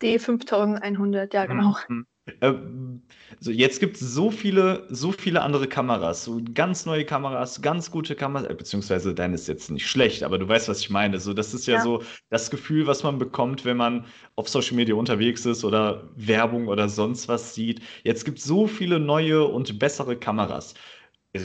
[0.02, 1.75] D5100, ja, genau.
[1.88, 2.06] Mhm.
[2.41, 3.02] Ähm,
[3.39, 7.89] so, jetzt gibt es so viele, so viele andere Kameras, so ganz neue Kameras, ganz
[7.89, 11.19] gute Kameras, äh, beziehungsweise deine ist jetzt nicht schlecht, aber du weißt, was ich meine.
[11.19, 11.82] So, das ist ja Ja.
[11.82, 16.67] so das Gefühl, was man bekommt, wenn man auf Social Media unterwegs ist oder Werbung
[16.67, 17.82] oder sonst was sieht.
[18.04, 20.75] Jetzt gibt es so viele neue und bessere Kameras.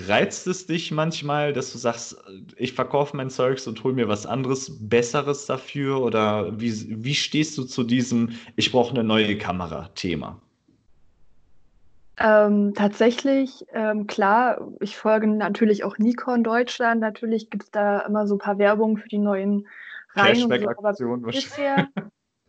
[0.09, 2.17] Reizt es dich manchmal, dass du sagst,
[2.57, 6.03] ich verkaufe mein Zeugs und hol mir was anderes, Besseres dafür?
[6.03, 10.41] Oder wie, wie stehst du zu diesem, ich brauche eine neue Kamera-Thema?
[12.17, 17.01] Ähm, tatsächlich, ähm, klar, ich folge natürlich auch Nikon Deutschland.
[17.01, 19.67] Natürlich gibt es da immer so ein paar Werbung für die neuen
[20.15, 21.45] Reihen und so, aber Cashback-Aktion wahrscheinlich.
[21.51, 21.89] bisher,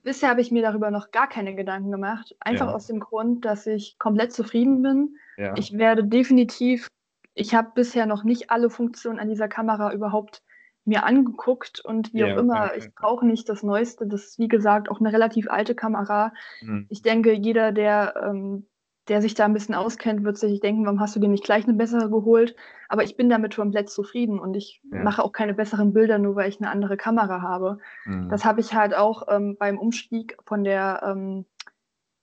[0.03, 2.35] bisher habe ich mir darüber noch gar keine Gedanken gemacht.
[2.39, 2.73] Einfach Ja.
[2.73, 5.17] aus dem Grund, dass ich komplett zufrieden bin.
[5.37, 5.55] Ja.
[5.57, 6.87] Ich werde definitiv,
[7.35, 10.43] ich habe bisher noch nicht alle Funktionen an dieser Kamera überhaupt
[10.85, 12.91] mir angeguckt und wie Ja, auch immer, ja, ich ja.
[12.95, 14.07] brauche nicht das Neueste.
[14.07, 16.33] Das ist, wie gesagt, auch eine relativ alte Kamera.
[16.61, 16.87] Hm.
[16.89, 18.67] Ich denke, jeder, der, ähm,
[19.07, 21.65] der sich da ein bisschen auskennt, wird sich denken, warum hast du dir nicht gleich
[21.65, 22.55] eine bessere geholt?
[22.87, 25.03] Aber ich bin damit komplett zufrieden und ich Ja.
[25.03, 27.79] mache auch keine besseren Bilder, nur weil ich eine andere Kamera habe.
[28.05, 28.29] Hm.
[28.29, 31.45] Das habe ich halt auch ähm, beim Umstieg von der, ähm,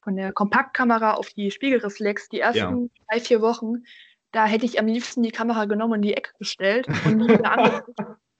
[0.02, 3.84] von der Kompaktkamera auf die Spiegelreflex, die ersten drei, vier Wochen,
[4.32, 7.20] da hätte ich am liebsten die Kamera genommen und in die Ecke gestellt und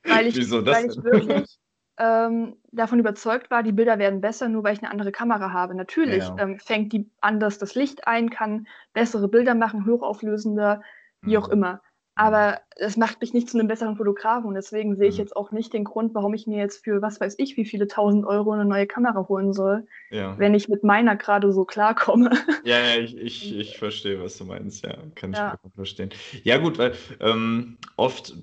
[0.07, 1.59] weil ich, Wieso das weil ich wirklich
[1.98, 5.74] ähm, davon überzeugt war, die Bilder werden besser, nur weil ich eine andere Kamera habe.
[5.74, 6.37] Natürlich Ja.
[6.38, 10.83] ähm, fängt die anders das Licht ein, kann bessere Bilder machen, hochauflösender,
[11.24, 11.52] wie auch Hm.
[11.52, 11.83] immer.
[12.14, 15.22] Aber es macht mich nicht zu einem besseren Fotografen und deswegen sehe ich Hm.
[15.25, 17.87] jetzt auch nicht den Grund, warum ich mir jetzt für was weiß ich, wie viele
[17.88, 20.38] tausend Euro eine neue Kamera holen soll, Ja.
[20.38, 22.31] wenn ich mit meiner gerade so klarkomme.
[22.66, 25.59] Ja, ja, ich, ich, ich verstehe, was du meinst, ja, kann ich Ja.
[25.75, 26.11] verstehen.
[26.44, 28.35] Ja, gut, weil ähm, oft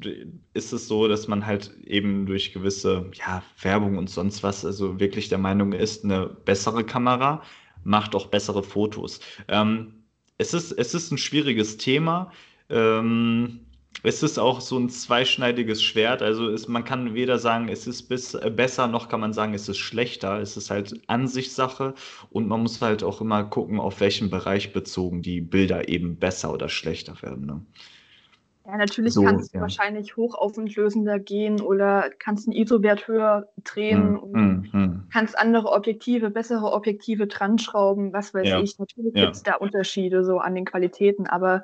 [0.53, 4.99] ist es so, dass man halt eben durch gewisse ja, Werbung und sonst was, also
[4.99, 7.43] wirklich der Meinung ist, eine bessere Kamera
[7.83, 9.19] macht auch bessere Fotos.
[9.47, 10.03] Ähm,
[10.37, 12.31] es ist, es ist ein schwieriges Thema.
[12.69, 13.61] Ähm,
[14.03, 16.21] es ist auch so ein zweischneidiges Schwert.
[16.21, 19.53] Also es, man kann weder sagen, es ist bis, äh, besser, noch kann man sagen,
[19.53, 20.39] es ist schlechter.
[20.39, 21.93] Es ist halt Ansichtssache
[22.29, 26.53] und man muss halt auch immer gucken, auf welchen Bereich bezogen die Bilder eben besser
[26.53, 27.45] oder schlechter werden.
[27.45, 27.65] Ne?
[28.65, 29.61] Ja, natürlich So, kannst du ja.
[29.61, 35.09] wahrscheinlich hochauflösender gehen oder kannst einen ISO-Wert höher drehen Hm, hm, hm.
[35.11, 38.57] kannst andere Objektive, bessere Objektive dran schrauben, was weiß Ja.
[38.57, 38.77] ich.
[38.79, 39.29] Natürlich Ja.
[39.29, 41.63] gibt es da Unterschiede so an den Qualitäten, aber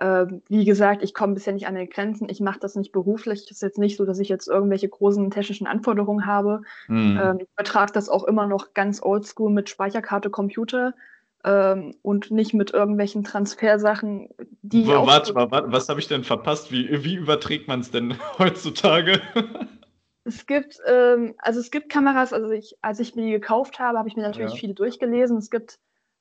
[0.00, 2.28] ähm, wie gesagt, ich komme bisher nicht an die Grenzen.
[2.28, 3.42] Ich mache das nicht beruflich.
[3.44, 6.62] Es ist jetzt nicht so, dass ich jetzt irgendwelche großen technischen Anforderungen habe.
[6.86, 7.18] Hm.
[7.20, 10.94] Ähm, ich übertrage das auch immer noch ganz oldschool mit Speicherkarte, Computer
[11.44, 14.28] ähm, und nicht mit irgendwelchen Transfersachen,
[14.62, 16.72] die auch Warte mal, warte, was habe ich denn verpasst?
[16.72, 19.20] Wie, wie überträgt man es denn heutzutage?
[20.24, 23.98] Es gibt, ähm, also es gibt Kameras, also ich, als ich mir die gekauft habe,
[23.98, 24.58] habe ich mir natürlich Ja.
[24.58, 25.36] viele durchgelesen.
[25.36, 25.78] Es gibt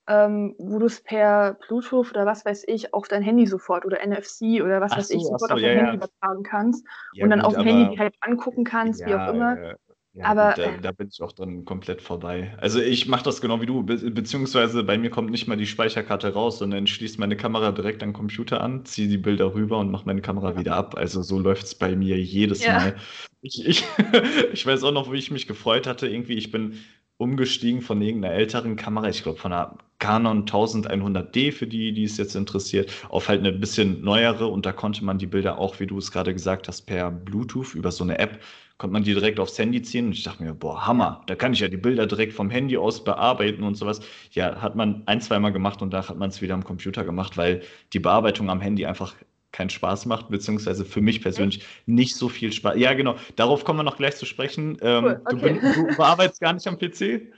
[0.07, 4.05] ähm, wo du es per Bluetooth oder was weiß ich auf dein Handy sofort oder
[4.05, 6.85] NFC oder was ach weiß so, ich sofort so, auf dein ja, Handy übertragen kannst
[7.13, 9.57] ja, und dann gut, auf dem Handy halt angucken kannst, wie auch immer.
[9.57, 9.75] Äh,
[10.13, 12.53] ja, aber gut, da, da, bin ich auch dann komplett vorbei.
[12.59, 15.67] Also ich mache das genau wie du, be beziehungsweise bei mir kommt nicht mal die
[15.67, 19.53] Speicherkarte raus, sondern ich schließe meine Kamera direkt an den Computer an, ziehe die Bilder
[19.53, 20.95] rüber und mache meine Kamera wieder ab.
[20.97, 22.73] Also so läuft es bei mir jedes ja.
[22.73, 22.95] Mal.
[23.41, 23.85] Ich, ich,
[24.51, 26.09] ich weiß auch noch, wie ich mich gefreut hatte.
[26.09, 26.73] Irgendwie, ich bin
[27.21, 32.17] umgestiegen von irgendeiner älteren Kamera, ich glaube von einer Canon 1100D, für die, die es
[32.17, 34.47] jetzt interessiert, auf halt eine bisschen neuere.
[34.47, 37.75] Und da konnte man die Bilder auch, wie du es gerade gesagt hast, per Bluetooth
[37.75, 38.39] über so eine App
[38.79, 40.07] konnte man die direkt aufs Handy ziehen.
[40.07, 42.77] Und ich dachte mir, boah, Hammer, da kann ich ja die Bilder direkt vom Handy
[42.77, 44.01] aus bearbeiten und sowas.
[44.31, 47.37] Ja, hat man ein, zweimal gemacht und da hat man es wieder am Computer gemacht,
[47.37, 47.61] weil
[47.93, 49.13] die Bearbeitung am Handy einfach
[49.51, 52.77] keinen Spaß macht, beziehungsweise für mich persönlich nicht so viel Spaß.
[52.77, 54.77] Ja, genau, darauf kommen wir noch gleich zu sprechen.
[54.81, 55.59] Ähm, cool, okay.
[55.61, 57.33] du, du bearbeitest gar nicht am PC?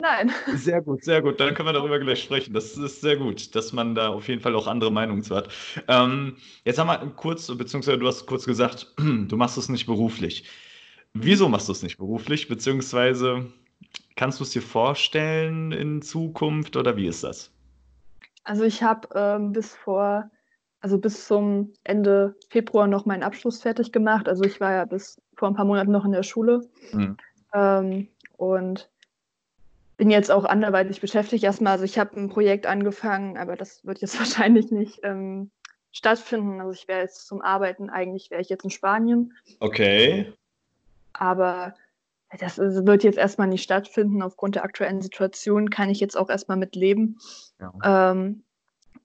[0.00, 0.30] Nein.
[0.54, 1.40] Sehr gut, sehr gut.
[1.40, 2.54] Dann können wir darüber gleich sprechen.
[2.54, 5.48] Das ist sehr gut, dass man da auf jeden Fall auch andere Meinungen zu hat.
[5.88, 10.44] Ähm, jetzt haben wir kurz, beziehungsweise du hast kurz gesagt, du machst es nicht beruflich.
[11.14, 12.48] Wieso machst du es nicht beruflich?
[12.48, 13.46] Beziehungsweise
[14.14, 17.50] kannst du es dir vorstellen in Zukunft oder wie ist das?
[18.44, 20.30] Also ich habe ähm, bis vor,
[20.80, 24.28] also bis zum Ende Februar noch meinen Abschluss fertig gemacht.
[24.28, 27.16] Also ich war ja bis vor ein paar Monaten noch in der Schule mhm.
[27.52, 28.88] ähm, und
[29.96, 31.72] bin jetzt auch anderweitig beschäftigt erstmal.
[31.72, 35.50] Also ich habe ein Projekt angefangen, aber das wird jetzt wahrscheinlich nicht ähm,
[35.90, 36.60] stattfinden.
[36.60, 39.34] Also ich wäre jetzt zum Arbeiten, eigentlich wäre ich jetzt in Spanien.
[39.58, 40.32] Okay.
[41.12, 41.74] Aber
[42.38, 44.22] das wird jetzt erstmal nicht stattfinden.
[44.22, 47.18] Aufgrund der aktuellen Situation kann ich jetzt auch erstmal mit leben.
[47.58, 48.12] Ja.
[48.12, 48.44] Ähm,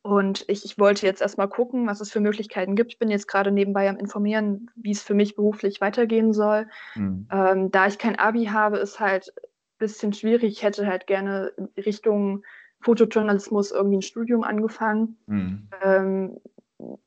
[0.03, 2.91] und ich, ich, wollte jetzt erstmal gucken, was es für Möglichkeiten gibt.
[2.91, 6.67] Ich bin jetzt gerade nebenbei am Informieren, wie es für mich beruflich weitergehen soll.
[6.95, 7.27] Mhm.
[7.31, 10.51] Ähm, da ich kein Abi habe, ist halt ein bisschen schwierig.
[10.51, 12.43] Ich hätte halt gerne Richtung
[12.81, 15.17] Fotojournalismus irgendwie ein Studium angefangen.
[15.25, 15.69] Mhm.
[15.81, 16.37] Ähm,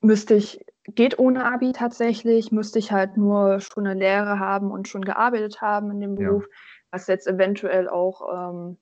[0.00, 4.88] müsste ich geht ohne Abi tatsächlich, müsste ich halt nur schon eine Lehre haben und
[4.88, 6.56] schon gearbeitet haben in dem Beruf, ja.
[6.92, 8.78] was jetzt eventuell auch ähm,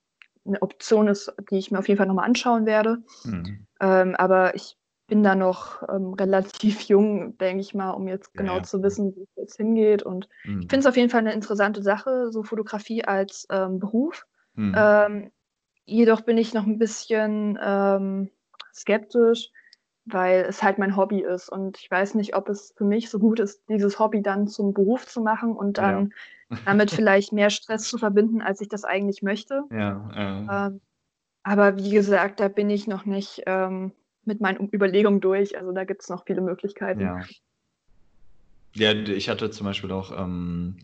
[0.47, 3.03] eine Option ist, die ich mir auf jeden Fall nochmal anschauen werde.
[3.25, 3.67] Mhm.
[3.85, 8.57] Ähm, aber ich bin da noch ähm, relativ jung, denke ich mal, um jetzt genau
[8.57, 10.03] ja, zu wissen, wie es jetzt hingeht.
[10.03, 10.61] Und mhm.
[10.61, 14.27] ich finde es auf jeden Fall eine interessante Sache, so Fotografie als ähm, Beruf.
[14.55, 14.75] Mhm.
[14.77, 15.31] Ähm,
[15.85, 18.31] jedoch bin ich noch ein bisschen ähm,
[18.73, 19.51] skeptisch,
[20.07, 21.51] weil es halt mein Hobby ist.
[21.51, 24.73] Und ich weiß nicht, ob es für mich so gut ist, dieses Hobby dann zum
[24.73, 26.13] Beruf zu machen und dann
[26.49, 26.59] ja.
[26.65, 29.65] damit vielleicht mehr Stress zu verbinden, als ich das eigentlich möchte.
[29.71, 30.73] Ja, ja.
[31.45, 33.93] Aber wie gesagt, da bin ich noch nicht ähm,
[34.25, 35.57] mit meinen Überlegungen durch.
[35.57, 37.01] Also da gibt es noch viele Möglichkeiten.
[37.01, 37.21] Ja.
[38.77, 40.79] Ja, ich hatte zum Beispiel auch, ähm,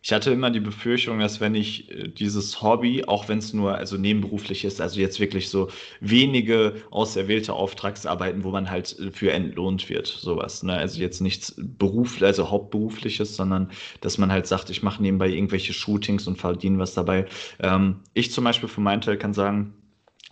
[0.00, 3.74] ich hatte immer die Befürchtung, dass wenn ich äh, dieses Hobby, auch wenn es nur
[3.74, 5.68] also nebenberuflich ist, also jetzt wirklich so
[6.00, 10.62] wenige auserwählte Auftragsarbeiten, wo man halt äh, für entlohnt wird, sowas.
[10.62, 10.72] Ne?
[10.72, 15.74] Also jetzt nichts Beruf, also hauptberufliches, sondern dass man halt sagt, ich mache nebenbei irgendwelche
[15.74, 17.26] Shootings und verdiene was dabei.
[17.60, 19.74] Ähm, ich zum Beispiel für meinen Teil kann sagen,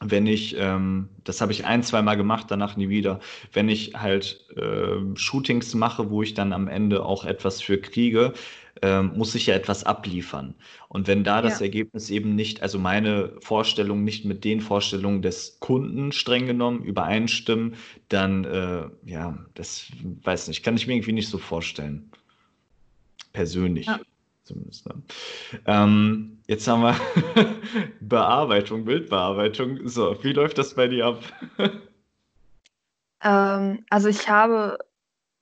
[0.04, 3.20] wenn ich, ähm, das habe ich ein, zwei Mal gemacht, danach nie wieder,
[3.52, 8.32] wenn ich halt äh, Shootings mache, wo ich dann am Ende auch etwas für kriege,
[8.82, 10.54] äh, muss ich ja etwas abliefern.
[10.88, 11.66] Und wenn da das ja.
[11.66, 17.74] Ergebnis eben nicht, also meine Vorstellungen nicht mit den Vorstellungen des Kunden streng genommen übereinstimmen,
[18.08, 19.86] dann, äh, ja, das
[20.24, 22.10] weiß nicht, kann ich mir irgendwie nicht so vorstellen.
[23.32, 23.86] Persönlich.
[23.86, 24.00] Ja
[24.44, 24.87] zumindest.
[24.87, 25.02] Ne?
[25.66, 26.96] Ähm, jetzt haben wir
[28.00, 29.87] Bearbeitung, Bildbearbeitung.
[29.88, 31.22] So, wie läuft das bei dir ab?
[33.24, 34.78] ähm, also ich habe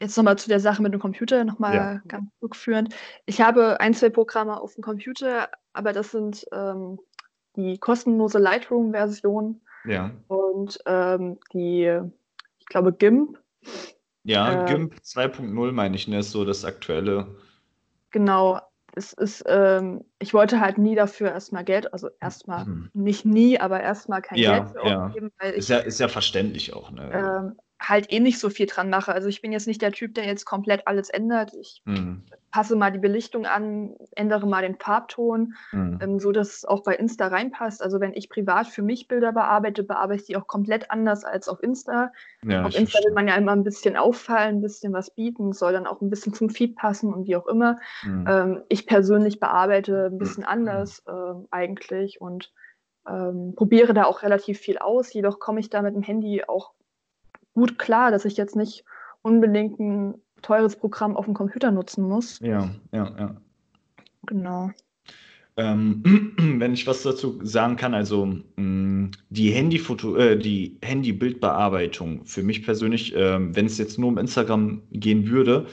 [0.00, 2.02] jetzt nochmal zu der Sache mit dem Computer nochmal ja.
[2.08, 2.94] ganz rückführend.
[3.26, 6.98] Ich habe ein, zwei Programme auf dem Computer, aber das sind ähm,
[7.56, 10.10] die kostenlose Lightroom-Version ja.
[10.28, 12.00] und ähm, die,
[12.58, 13.38] ich glaube, GIMP.
[14.24, 17.26] Ja, äh, GIMP 2.0 meine ich, ne, ist so das aktuelle.
[18.10, 18.60] Genau,
[19.00, 22.90] es ist, ähm, ich wollte halt nie dafür erstmal Geld, also erstmal mhm.
[22.92, 25.06] nicht nie, aber erstmal kein ja, Geld für ja.
[25.06, 27.10] ausgeben, weil ist ich ja, ist ja verständlich auch, ne?
[27.12, 29.12] ähm, halt eh nicht so viel dran mache.
[29.12, 31.54] Also ich bin jetzt nicht der Typ, der jetzt komplett alles ändert.
[31.58, 32.22] Ich mhm.
[32.50, 35.98] passe mal die Belichtung an, ändere mal den Farbton, mhm.
[36.02, 37.82] ähm, so dass es auch bei Insta reinpasst.
[37.82, 41.48] Also wenn ich privat für mich Bilder bearbeite, bearbeite ich die auch komplett anders als
[41.48, 42.12] auf Insta.
[42.44, 45.72] Ja, auf Insta will man ja immer ein bisschen auffallen, ein bisschen was bieten, soll
[45.72, 47.78] dann auch ein bisschen zum Feed passen und wie auch immer.
[48.04, 48.24] Mhm.
[48.28, 50.50] Ähm, ich persönlich bearbeite ein bisschen mhm.
[50.50, 52.52] anders äh, eigentlich und
[53.08, 55.12] ähm, probiere da auch relativ viel aus.
[55.14, 56.74] Jedoch komme ich da mit dem Handy auch
[57.54, 58.84] gut klar, dass ich jetzt nicht
[59.22, 62.40] unbedingt ein teures Programm auf dem Computer nutzen muss.
[62.40, 63.36] Ja, ja, ja.
[64.26, 64.70] Genau.
[65.56, 66.02] Ähm,
[66.58, 72.64] wenn ich was dazu sagen kann, also mm, die Handyfoto, äh, die Handybildbearbeitung für mich
[72.64, 75.66] persönlich, ähm, wenn es jetzt nur um Instagram gehen würde,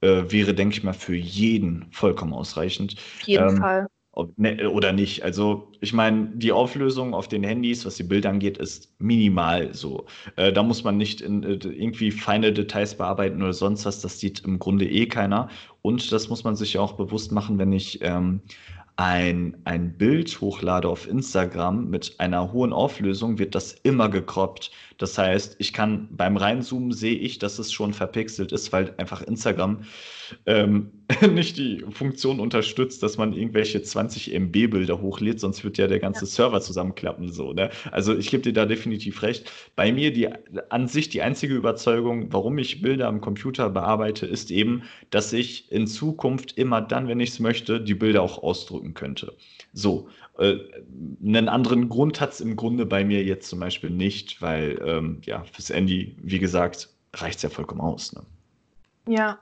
[0.00, 2.94] äh, wäre, denke ich mal, für jeden vollkommen ausreichend.
[2.96, 3.88] Auf jeden ähm, Fall.
[4.36, 5.22] Ne, oder nicht.
[5.22, 10.04] Also ich meine, die Auflösung auf den Handys, was die Bilder angeht, ist minimal so.
[10.36, 14.02] Äh, da muss man nicht in, äh, irgendwie feine Details bearbeiten oder sonst was.
[14.02, 15.48] Das sieht im Grunde eh keiner.
[15.80, 18.42] Und das muss man sich ja auch bewusst machen, wenn ich ähm,
[18.96, 24.70] ein, ein Bild hochlade auf Instagram mit einer hohen Auflösung, wird das immer gekroppt.
[25.02, 29.20] Das heißt, ich kann beim Reinzoomen sehe ich, dass es schon verpixelt ist, weil einfach
[29.20, 29.82] Instagram
[30.46, 30.92] ähm,
[31.32, 35.98] nicht die Funktion unterstützt, dass man irgendwelche 20 MB Bilder hochlädt, sonst wird ja der
[35.98, 36.30] ganze ja.
[36.30, 37.32] Server zusammenklappen.
[37.32, 37.70] So, ne?
[37.90, 39.50] Also ich gebe dir da definitiv recht.
[39.74, 40.28] Bei mir die
[40.70, 45.72] an sich die einzige Überzeugung, warum ich Bilder am Computer bearbeite, ist eben, dass ich
[45.72, 49.32] in Zukunft immer dann, wenn ich es möchte, die Bilder auch ausdrücken könnte.
[49.72, 50.56] So, äh,
[51.22, 55.20] einen anderen Grund hat es im Grunde bei mir jetzt zum Beispiel nicht, weil ähm,
[55.24, 58.12] ja, fürs Handy, wie gesagt, reicht es ja vollkommen aus.
[58.12, 58.22] Ne?
[59.08, 59.38] Ja.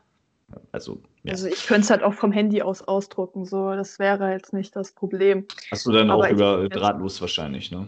[0.72, 1.32] Also, ja.
[1.32, 4.74] also ich könnte es halt auch vom Handy aus ausdrucken, so das wäre jetzt nicht
[4.74, 5.46] das Problem.
[5.70, 7.86] Hast du dann Aber auch über drahtlos wahrscheinlich, ne?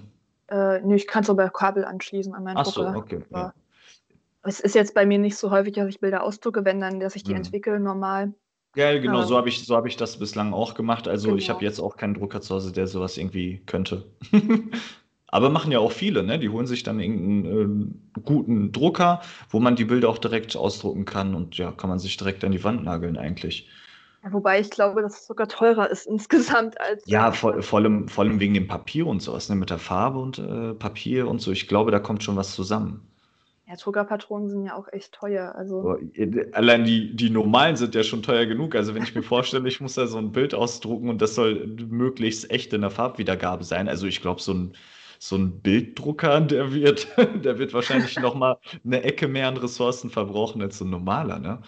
[0.49, 3.23] Äh, nee, ich kann es aber Kabel anschließen an meinen Ach so, okay.
[3.31, 3.53] Ja.
[4.45, 7.17] Es ist jetzt bei mir nicht so häufig, dass ich Bilder ausdrucke, wenn dann, dass
[7.17, 7.39] ich die hm.
[7.39, 8.33] entwickle normal.
[8.75, 11.07] Ja, genau, so habe ich, so hab ich das bislang auch gemacht.
[11.07, 11.39] Also genau.
[11.39, 14.07] ich habe jetzt auch keinen Drucker zu Hause, der sowas irgendwie könnte.
[15.33, 16.39] Aber machen ja auch viele, ne?
[16.39, 21.07] Die holen sich dann irgendeinen äh, guten Drucker, wo man die Bilder auch direkt ausdrucken
[21.07, 23.67] kann und ja, kann man sich direkt an die Wand nageln eigentlich.
[24.23, 27.03] Ja, wobei ich glaube, dass es sogar teurer ist insgesamt als.
[27.07, 29.57] Ja, vor, vor, allem, vor allem wegen dem Papier und sowas, ne?
[29.57, 31.51] Mit der Farbe und äh, Papier und so.
[31.51, 33.09] Ich glaube, da kommt schon was zusammen.
[33.67, 35.55] Ja, Druckerpatronen sind ja auch echt teuer.
[35.55, 35.97] Also.
[36.53, 38.75] Allein die, die normalen sind ja schon teuer genug.
[38.75, 41.69] Also wenn ich mir vorstelle, ich muss da so ein Bild ausdrucken und das soll
[41.89, 43.89] möglichst echt in der Farbwiedergabe sein.
[43.89, 44.75] Also ich glaube, so ein,
[45.23, 50.61] so ein Bilddrucker, der wird, der wird wahrscheinlich nochmal eine Ecke mehr an Ressourcen verbrauchen
[50.61, 51.63] als so ein normaler, ne?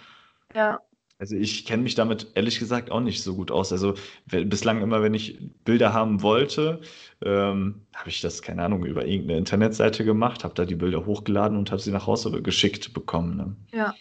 [0.55, 0.81] Ja,
[1.19, 3.71] also ich kenne mich damit ehrlich gesagt auch nicht so gut aus.
[3.73, 3.95] Also
[4.27, 6.81] bislang immer, wenn ich Bilder haben wollte,
[7.23, 11.57] ähm, habe ich das, keine Ahnung, über irgendeine Internetseite gemacht, habe da die Bilder hochgeladen
[11.57, 13.37] und habe sie nach Hause geschickt bekommen.
[13.37, 13.57] Ne?
[13.73, 13.95] Ja.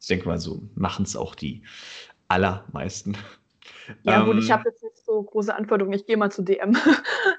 [0.00, 1.62] Ich denke mal, so machen es auch die
[2.28, 3.16] allermeisten.
[4.04, 5.94] Ja, gut, ich ähm, habe jetzt nicht so große Anforderungen.
[5.94, 6.76] Ich gehe mal zu DM.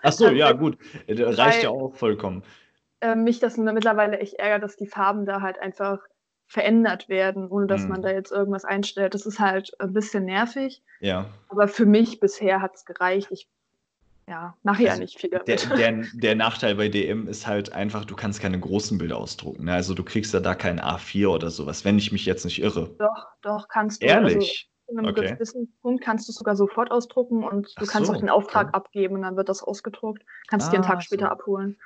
[0.01, 0.77] Ach so, ja, gut.
[1.07, 2.43] Äh, reicht Weil, ja auch vollkommen.
[2.99, 5.99] Äh, mich das mittlerweile echt ärgert, dass die Farben da halt einfach
[6.47, 7.89] verändert werden, ohne dass mhm.
[7.89, 9.13] man da jetzt irgendwas einstellt.
[9.13, 10.83] Das ist halt ein bisschen nervig.
[10.99, 11.27] Ja.
[11.47, 13.29] Aber für mich bisher hat es gereicht.
[13.31, 13.47] Ich
[14.27, 15.47] ja, mache ja also nicht viel damit.
[15.47, 19.65] Der, der, der, Nachteil bei DM ist halt einfach, du kannst keine großen Bilder ausdrucken.
[19.65, 19.73] Ne?
[19.73, 22.93] Also du kriegst ja da kein A4 oder sowas, wenn ich mich jetzt nicht irre.
[22.99, 24.07] Doch, doch, kannst du.
[24.07, 24.70] Ehrlich?
[24.91, 25.33] In einem okay.
[25.33, 28.29] gewissen Punkt kannst du es sogar sofort ausdrucken und du Ach kannst so, auch den
[28.29, 28.75] Auftrag okay.
[28.75, 30.23] abgeben und dann wird das ausgedruckt.
[30.47, 31.31] Kannst ah, dir einen Tag später so.
[31.31, 31.77] abholen.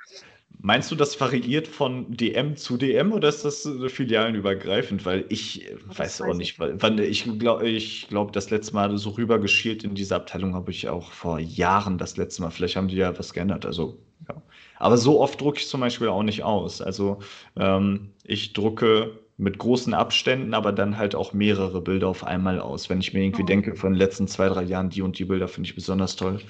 [0.58, 5.04] Meinst du, das variiert von DM zu DM oder ist das äh, filialenübergreifend?
[5.04, 8.74] Weil ich äh, das weiß auch nicht, weil, wann ich glaube, ich glaube, das letzte
[8.74, 12.50] Mal so rübergeschielt in diese Abteilung habe ich auch vor Jahren das letzte Mal.
[12.50, 13.66] Vielleicht haben die ja was geändert.
[13.66, 14.42] Also, ja.
[14.78, 16.80] Aber so oft drucke ich zum Beispiel auch nicht aus.
[16.80, 17.18] Also
[17.56, 22.88] ähm, ich drucke mit großen Abständen, aber dann halt auch mehrere Bilder auf einmal aus.
[22.88, 23.46] Wenn ich mir irgendwie oh.
[23.46, 26.40] denke, von den letzten zwei, drei Jahren, die und die Bilder finde ich besonders toll,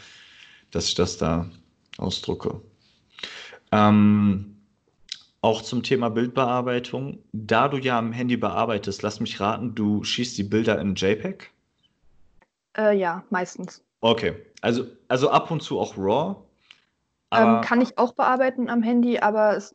[0.71, 1.51] dass ich das da
[1.99, 2.61] ausdrucke.
[3.73, 4.57] Ähm,
[5.41, 7.19] auch zum Thema Bildbearbeitung.
[7.33, 11.51] Da du ja am Handy bearbeitest, lass mich raten, du schießt die Bilder in JPEG?
[12.77, 13.83] Äh, ja, meistens.
[14.01, 16.37] Okay, also, also ab und zu auch RAW?
[17.33, 19.75] Ähm, kann ich auch bearbeiten am Handy, aber es,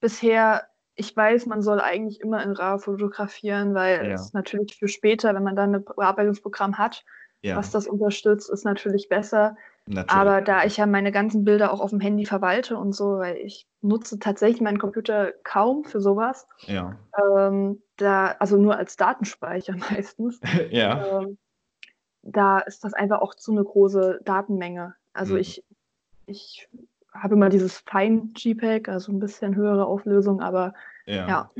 [0.00, 0.64] bisher,
[0.96, 4.14] ich weiß, man soll eigentlich immer in RAW fotografieren, weil ja.
[4.14, 7.04] es natürlich für später, wenn man dann ein Bearbeitungsprogramm hat,
[7.42, 7.56] ja.
[7.56, 9.56] was das unterstützt, ist natürlich besser.
[9.86, 10.10] Natürlich.
[10.10, 13.36] Aber da ich ja meine ganzen Bilder auch auf dem Handy verwalte und so, weil
[13.36, 16.48] ich nutze tatsächlich meinen Computer kaum für sowas.
[16.62, 16.98] Ja.
[17.16, 20.40] Ähm, da, also nur als Datenspeicher meistens.
[20.70, 21.20] ja.
[21.20, 21.38] Ähm,
[22.22, 24.96] da ist das einfach auch zu eine große Datenmenge.
[25.12, 25.40] Also mhm.
[25.40, 25.64] ich,
[26.26, 26.68] ich
[27.22, 30.74] habe immer dieses Fein-JPEG, also ein bisschen höhere Auflösung, aber
[31.06, 31.28] ja.
[31.28, 31.50] ja.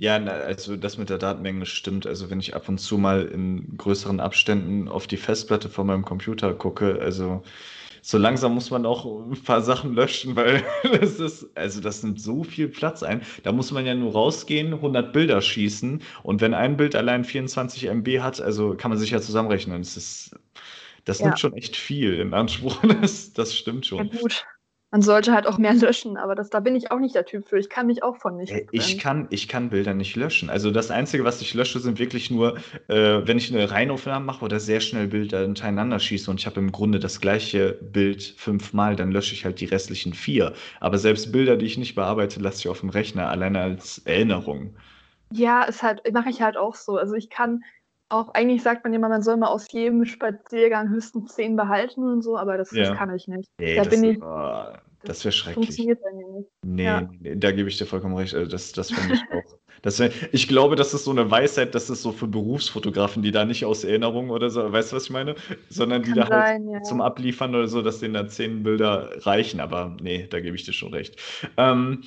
[0.00, 2.06] Ja, also das mit der Datenmenge stimmt.
[2.06, 6.04] Also wenn ich ab und zu mal in größeren Abständen auf die Festplatte von meinem
[6.04, 7.42] Computer gucke, also
[8.00, 10.62] so langsam muss man auch ein paar Sachen löschen, weil
[11.00, 13.22] das ist, also das nimmt so viel Platz ein.
[13.42, 17.88] Da muss man ja nur rausgehen, 100 Bilder schießen und wenn ein Bild allein 24
[17.88, 19.82] MB hat, also kann man sich ja zusammenrechnen.
[19.82, 20.38] Das ist,
[21.04, 21.26] das ja.
[21.26, 22.82] nimmt schon echt viel in Anspruch.
[23.00, 24.06] Das, das stimmt schon.
[24.06, 24.46] Ja, gut.
[24.90, 27.48] Man sollte halt auch mehr löschen, aber das, da bin ich auch nicht der Typ
[27.48, 27.58] für.
[27.58, 28.52] Ich kann mich auch von nicht.
[28.52, 30.50] Äh, ich kann, ich kann Bilder nicht löschen.
[30.50, 32.56] Also das Einzige, was ich lösche, sind wirklich nur,
[32.88, 36.60] äh, wenn ich eine Reinaufnahme mache oder sehr schnell Bilder hintereinander schieße und ich habe
[36.60, 40.54] im Grunde das gleiche Bild fünfmal, dann lösche ich halt die restlichen vier.
[40.80, 44.74] Aber selbst Bilder, die ich nicht bearbeite, lasse ich auf dem Rechner, alleine als Erinnerung.
[45.30, 46.96] Ja, ist halt, mache ich halt auch so.
[46.96, 47.62] Also ich kann
[48.08, 52.22] auch, eigentlich sagt man immer, man soll mal aus jedem Spaziergang höchstens zehn behalten und
[52.22, 52.88] so, aber das, ja.
[52.88, 53.48] das kann ich nicht.
[53.58, 54.22] Nee, da das, bin ich.
[54.22, 54.64] Oh,
[55.04, 55.66] das wäre schrecklich.
[55.66, 56.48] Funktioniert bei mir nicht.
[56.64, 57.08] Nee, ja.
[57.20, 58.34] nee, da gebe ich dir vollkommen recht.
[58.34, 59.58] Also das, das finde ich auch.
[59.82, 63.30] Das wär, ich glaube, das ist so eine Weisheit, das ist so für Berufsfotografen, die
[63.30, 65.36] da nicht aus Erinnerung oder so, weißt du, was ich meine?
[65.68, 66.82] Sondern die Kann da halt ja.
[66.82, 69.60] zum Abliefern oder so, dass denen da zehn Bilder reichen.
[69.60, 71.16] Aber nee, da gebe ich dir schon recht.
[71.56, 72.02] Ähm,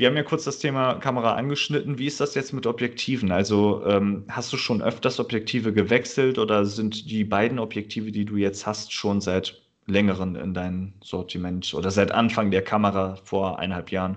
[0.00, 1.98] wir haben ja kurz das Thema Kamera angeschnitten.
[1.98, 3.30] Wie ist das jetzt mit Objektiven?
[3.30, 8.36] Also ähm, hast du schon öfters Objektive gewechselt oder sind die beiden Objektive, die du
[8.36, 13.90] jetzt hast, schon seit längeren in deinem Sortiment oder seit Anfang der Kamera vor eineinhalb
[13.90, 14.16] Jahren?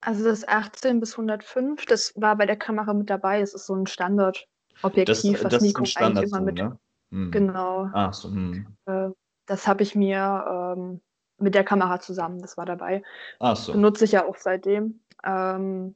[0.00, 3.40] Also das 18 bis 105, das war bei der Kamera mit dabei.
[3.40, 6.54] Es ist so ein Standardobjektiv, was das Standard eigentlich immer mit.
[6.54, 6.78] Ne?
[7.10, 7.30] Hm.
[7.32, 7.90] Genau.
[7.92, 8.28] Ach so.
[8.28, 8.66] Hm.
[8.86, 9.08] Äh,
[9.46, 11.00] das habe ich mir ähm,
[11.38, 13.02] mit der Kamera zusammen, das war dabei.
[13.40, 13.72] Ach so.
[13.72, 15.00] Benutze ich ja auch seitdem.
[15.24, 15.94] Ähm,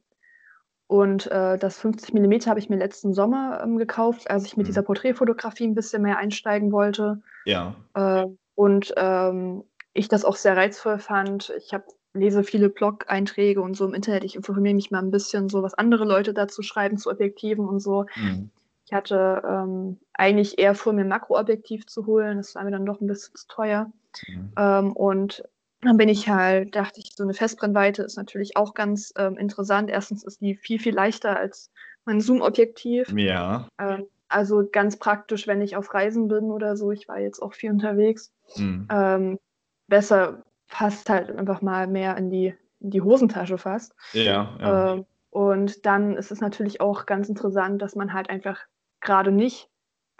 [0.86, 4.66] und äh, das 50 mm habe ich mir letzten Sommer ähm, gekauft, als ich mit
[4.66, 4.70] mhm.
[4.70, 7.22] dieser Porträtfotografie ein bisschen mehr einsteigen wollte.
[7.44, 7.76] Ja.
[7.94, 8.26] Äh,
[8.56, 9.62] und ähm,
[9.92, 11.52] ich das auch sehr reizvoll fand.
[11.58, 14.24] Ich habe lese viele Blog-Einträge und so im Internet.
[14.24, 17.80] Ich informiere mich mal ein bisschen, so was andere Leute dazu schreiben zu Objektiven und
[17.80, 18.06] so.
[18.16, 18.50] Mhm.
[18.90, 22.38] Ich hatte ähm, eigentlich eher vor, mir ein Makroobjektiv zu holen.
[22.38, 23.92] Das war mir dann doch ein bisschen zu teuer.
[24.26, 24.52] Mhm.
[24.58, 25.44] Ähm, und
[25.80, 29.90] dann bin ich halt, dachte ich, so eine Festbrennweite ist natürlich auch ganz ähm, interessant.
[29.90, 31.70] Erstens ist die viel, viel leichter als
[32.04, 33.14] mein Zoom-Objektiv.
[33.16, 33.68] Ja.
[33.78, 36.90] Ähm, also ganz praktisch, wenn ich auf Reisen bin oder so.
[36.90, 38.32] Ich war jetzt auch viel unterwegs.
[38.56, 38.88] Mhm.
[38.90, 39.38] Ähm,
[39.86, 43.94] besser passt halt einfach mal mehr in die, in die Hosentasche fast.
[44.14, 44.56] Ja.
[44.58, 44.94] ja.
[44.94, 48.58] Ähm, und dann ist es natürlich auch ganz interessant, dass man halt einfach
[49.00, 49.68] gerade nicht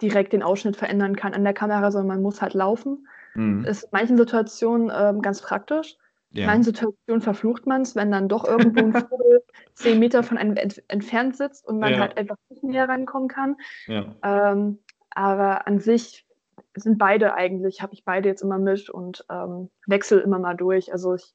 [0.01, 3.07] direkt den Ausschnitt verändern kann an der Kamera, sondern man muss halt laufen.
[3.35, 3.65] Mhm.
[3.65, 5.95] Ist in manchen Situationen ähm, ganz praktisch.
[6.31, 6.41] Ja.
[6.41, 10.37] In manchen Situationen verflucht man es, wenn dann doch irgendwo ein Vogel zehn Meter von
[10.37, 11.99] einem ent entfernt sitzt und man ja.
[11.99, 13.57] halt einfach nicht näher rankommen kann.
[13.87, 14.15] Ja.
[14.23, 14.79] Ähm,
[15.09, 16.25] aber an sich
[16.75, 20.91] sind beide eigentlich, habe ich beide jetzt immer mit und ähm, wechsle immer mal durch.
[20.91, 21.33] Also ich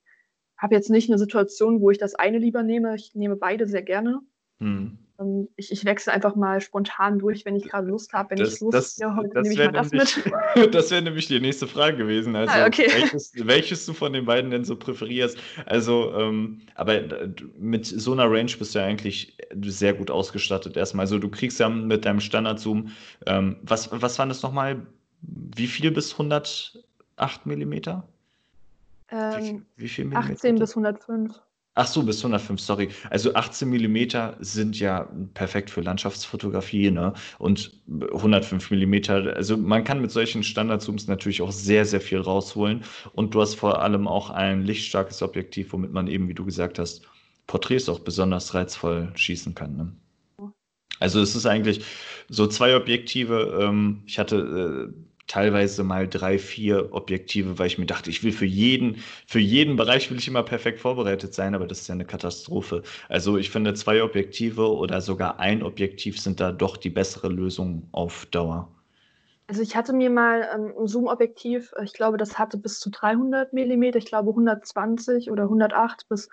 [0.56, 2.94] habe jetzt nicht eine Situation, wo ich das eine lieber nehme.
[2.94, 4.20] Ich nehme beide sehr gerne.
[4.58, 4.98] Mhm.
[5.18, 8.30] Ähm, ich, ich wechsle einfach mal spontan durch, wenn ich gerade Lust habe.
[8.30, 10.24] Wenn das, ich Lust das, ja, heute nehme ich mal das nämlich,
[10.56, 10.74] mit.
[10.74, 12.36] das wäre nämlich die nächste Frage gewesen.
[12.36, 12.88] Also, ah, okay.
[12.92, 15.38] welches, welches, du von den beiden denn so präferierst?
[15.66, 20.76] Also, ähm, aber äh, mit so einer Range bist du ja eigentlich sehr gut ausgestattet
[20.76, 21.04] erstmal.
[21.04, 22.90] Also, du kriegst ja mit deinem Standard-Zoom,
[23.26, 24.86] ähm, was, was waren das nochmal?
[25.22, 28.06] Wie viel bis 108 Millimeter?
[29.10, 30.34] Ähm, wie, wie viel Millimeter?
[30.34, 31.40] 18 bis 105.
[31.78, 32.88] Ach so, bis 105, sorry.
[33.10, 37.12] Also 18 mm sind ja perfekt für Landschaftsfotografie, ne?
[37.38, 38.94] Und 105 mm,
[39.34, 42.82] also man kann mit solchen Standardzooms natürlich auch sehr, sehr viel rausholen.
[43.12, 46.78] Und du hast vor allem auch ein lichtstarkes Objektiv, womit man eben, wie du gesagt
[46.78, 47.02] hast,
[47.46, 49.76] Porträts auch besonders reizvoll schießen kann.
[49.76, 50.52] Ne?
[50.98, 51.84] Also es ist eigentlich
[52.30, 53.58] so zwei Objektive.
[53.60, 58.32] Ähm, ich hatte äh, teilweise mal drei, vier Objektive, weil ich mir dachte, ich will
[58.32, 61.94] für jeden, für jeden Bereich will ich immer perfekt vorbereitet sein, aber das ist ja
[61.94, 62.82] eine Katastrophe.
[63.08, 67.88] Also ich finde, zwei Objektive oder sogar ein Objektiv sind da doch die bessere Lösung
[67.92, 68.68] auf Dauer.
[69.48, 73.52] Also ich hatte mir mal ähm, ein Zoom-Objektiv, ich glaube, das hatte bis zu 300
[73.52, 76.28] Millimeter, ich glaube 120 oder 108 bis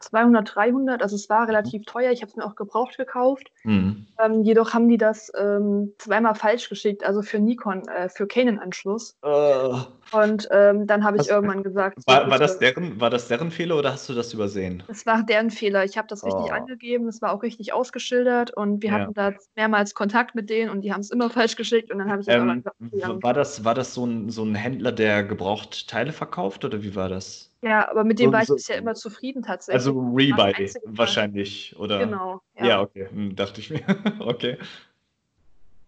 [0.00, 2.10] 200, 300, also es war relativ teuer.
[2.10, 3.50] Ich habe es mir auch gebraucht gekauft.
[3.64, 4.06] Mhm.
[4.18, 9.16] Ähm, jedoch haben die das ähm, zweimal falsch geschickt, also für Nikon, äh, für Canon-Anschluss.
[9.24, 9.82] Uh.
[10.12, 11.98] Und ähm, dann habe ich Was, irgendwann gesagt.
[12.06, 14.82] War, war, das deren, war das deren Fehler oder hast du das übersehen?
[14.88, 15.84] Es war deren Fehler.
[15.84, 16.52] Ich habe das richtig oh.
[16.52, 18.98] angegeben, es war auch richtig ausgeschildert und wir ja.
[18.98, 22.10] hatten da mehrmals Kontakt mit denen und die haben es immer falsch geschickt und dann
[22.10, 25.88] habe ich ähm, gesagt, war das War das so ein, so ein Händler, der gebraucht
[25.88, 27.49] Teile verkauft oder wie war das?
[27.62, 29.86] Ja, aber mit dem so, war ich so, bisher immer zufrieden tatsächlich.
[29.86, 31.98] Also Rebuy wahrscheinlich, oder?
[31.98, 32.40] Genau.
[32.56, 33.82] Ja, ja okay, hm, dachte ich mir.
[34.20, 34.56] okay.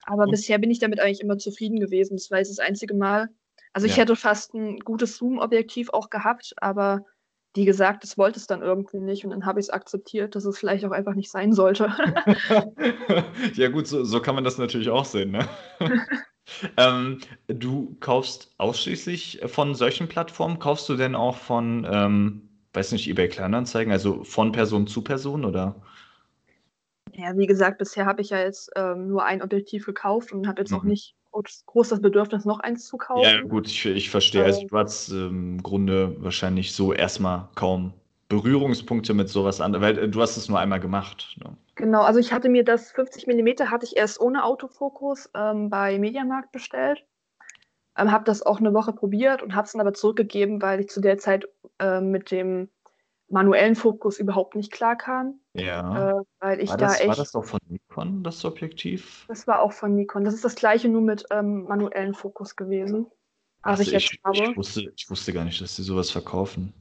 [0.04, 2.16] Aber Und, bisher bin ich damit eigentlich immer zufrieden gewesen.
[2.16, 3.28] Das war jetzt das einzige Mal.
[3.72, 4.02] Also ich ja.
[4.02, 7.06] hätte fast ein gutes Zoom-Objektiv auch gehabt, aber
[7.54, 10.44] wie gesagt, das wollte es dann irgendwie nicht und dann habe ich es akzeptiert, dass
[10.44, 11.86] es vielleicht auch einfach nicht sein sollte.
[13.54, 15.32] ja gut, so, so, kann man das natürlich auch sehen.
[15.32, 15.48] Ne?
[16.76, 20.58] Ähm, du kaufst ausschließlich von solchen Plattformen?
[20.58, 25.44] Kaufst du denn auch von, ähm, weiß nicht, eBay Kleinanzeigen, also von Person zu Person
[25.44, 25.76] oder?
[27.14, 30.62] Ja, wie gesagt, bisher habe ich ja jetzt ähm, nur ein Objektiv gekauft und habe
[30.62, 30.78] jetzt mhm.
[30.78, 31.14] auch nicht
[31.66, 33.22] groß das Bedürfnis, noch eins zu kaufen.
[33.22, 34.44] Ja, gut, ich, ich verstehe.
[34.44, 34.68] Also, ähm.
[34.68, 37.94] du hast ähm, im Grunde wahrscheinlich so erstmal kaum
[38.32, 41.36] Berührungspunkte mit sowas an, weil äh, du hast es nur einmal gemacht.
[41.44, 41.54] Ne?
[41.74, 45.98] Genau, also ich hatte mir das 50 mm hatte ich erst ohne Autofokus ähm, bei
[45.98, 47.04] Mediamarkt bestellt.
[47.96, 50.88] Ähm, habe das auch eine Woche probiert und habe es dann aber zurückgegeben, weil ich
[50.88, 51.46] zu der Zeit
[51.78, 52.70] äh, mit dem
[53.28, 55.40] manuellen Fokus überhaupt nicht klar kam.
[55.52, 56.20] Ja.
[56.20, 59.26] Äh, weil ich war, da das, echt, war das auch von Nikon, das Objektiv?
[59.28, 60.24] Das war auch von Nikon.
[60.24, 63.06] Das ist das gleiche nur mit ähm, manuellen Fokus gewesen.
[63.60, 64.38] Also ich, jetzt ich, habe.
[64.38, 66.72] Ich wusste, ich wusste gar nicht, dass sie sowas verkaufen.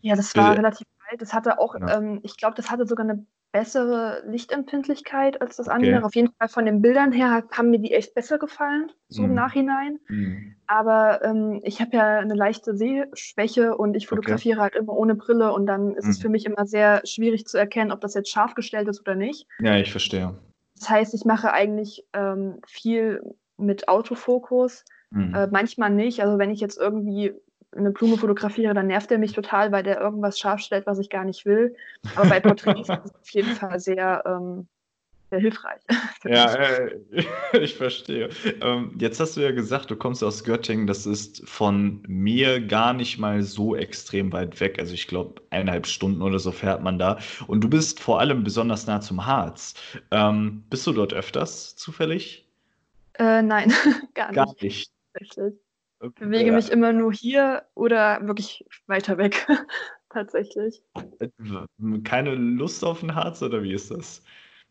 [0.00, 1.20] Ja, das war äh, relativ alt.
[1.20, 1.98] Das hatte auch, ja.
[1.98, 5.96] ähm, ich glaube, das hatte sogar eine bessere Lichtempfindlichkeit als das andere.
[5.96, 6.04] Okay.
[6.04, 9.30] Auf jeden Fall von den Bildern her haben mir die echt besser gefallen, so mhm.
[9.30, 9.98] im Nachhinein.
[10.08, 10.54] Mhm.
[10.66, 14.62] Aber ähm, ich habe ja eine leichte Sehschwäche und ich fotografiere okay.
[14.62, 16.10] halt immer ohne Brille und dann ist mhm.
[16.10, 19.16] es für mich immer sehr schwierig zu erkennen, ob das jetzt scharf gestellt ist oder
[19.16, 19.48] nicht.
[19.58, 20.38] Ja, ich verstehe.
[20.76, 23.20] Das heißt, ich mache eigentlich ähm, viel
[23.56, 24.84] mit Autofokus.
[25.10, 25.34] Mhm.
[25.34, 26.22] Äh, manchmal nicht.
[26.22, 27.34] Also wenn ich jetzt irgendwie
[27.76, 31.10] eine Blume fotografiere, dann nervt er mich total, weil der irgendwas scharf stellt, was ich
[31.10, 31.76] gar nicht will.
[32.16, 34.66] Aber bei Porträts ist es auf jeden Fall sehr, ähm,
[35.30, 35.80] sehr hilfreich.
[36.24, 37.00] Ja, äh,
[37.58, 38.28] ich verstehe.
[38.60, 40.86] Ähm, jetzt hast du ja gesagt, du kommst aus Göttingen.
[40.86, 44.78] Das ist von mir gar nicht mal so extrem weit weg.
[44.78, 47.18] Also ich glaube, eineinhalb Stunden oder so fährt man da.
[47.46, 49.72] Und du bist vor allem besonders nah zum Harz.
[50.10, 52.46] Ähm, bist du dort öfters zufällig?
[53.14, 53.72] Äh, nein,
[54.14, 54.36] gar nicht.
[54.36, 54.90] Gar nicht.
[55.14, 55.54] Tatsächlich.
[56.02, 56.56] Ich bewege ja.
[56.56, 59.46] mich immer nur hier oder wirklich weiter weg,
[60.08, 60.82] tatsächlich.
[62.04, 64.22] Keine Lust auf ein Harz oder wie ist das?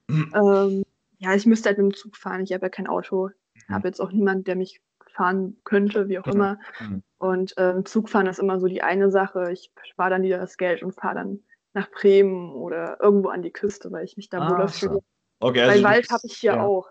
[0.09, 0.84] Ähm,
[1.19, 2.41] ja, ich müsste halt mit dem Zug fahren.
[2.41, 3.30] Ich habe ja kein Auto.
[3.53, 3.73] Ich mhm.
[3.75, 4.82] habe jetzt auch niemanden, der mich
[5.13, 6.32] fahren könnte, wie auch mhm.
[6.32, 6.59] immer.
[6.80, 7.03] Mhm.
[7.17, 9.51] Und ähm, Zugfahren ist immer so die eine Sache.
[9.51, 13.51] Ich spare dann wieder das Geld und fahre dann nach Bremen oder irgendwo an die
[13.51, 14.99] Küste, weil ich mich da ah, wohler fühle.
[15.39, 16.63] Okay, also Weil Wald habe ich hier ja.
[16.63, 16.88] auch.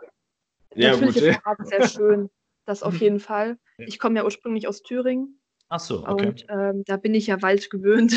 [0.74, 1.24] Ja, Natürlich gut.
[1.24, 2.30] ist Harz sehr schön.
[2.68, 3.56] Das auf jeden Fall.
[3.78, 5.40] Ich komme ja ursprünglich aus Thüringen.
[5.70, 6.26] Ach so, okay.
[6.26, 8.12] Und ähm, da bin ich ja Wald gewöhnt.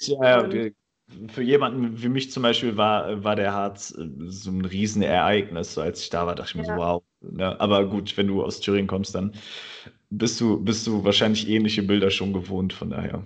[0.00, 0.74] ja, okay.
[1.28, 5.74] Für jemanden wie mich zum Beispiel war, war der Harz äh, so ein Riesenereignis.
[5.74, 6.74] So als ich da war, dachte ich mir ja.
[6.74, 7.02] so, wow.
[7.20, 7.60] Ne?
[7.60, 9.34] Aber gut, wenn du aus Thüringen kommst, dann
[10.08, 13.22] bist du, bist du wahrscheinlich ähnliche Bilder schon gewohnt, von daher.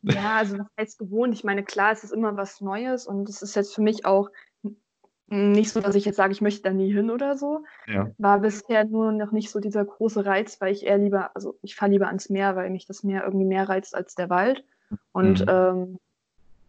[0.00, 1.34] Ja, also was heißt gewohnt?
[1.34, 4.30] Ich meine, klar, es ist immer was Neues und es ist jetzt für mich auch
[5.28, 7.64] nicht so, dass ich jetzt sage, ich möchte da nie hin oder so.
[7.86, 8.10] Ja.
[8.18, 11.74] War bisher nur noch nicht so dieser große Reiz, weil ich eher lieber, also ich
[11.74, 14.64] fahre lieber ans Meer, weil mich das Meer irgendwie mehr reizt als der Wald.
[15.12, 15.48] Und mhm.
[15.48, 15.98] ähm,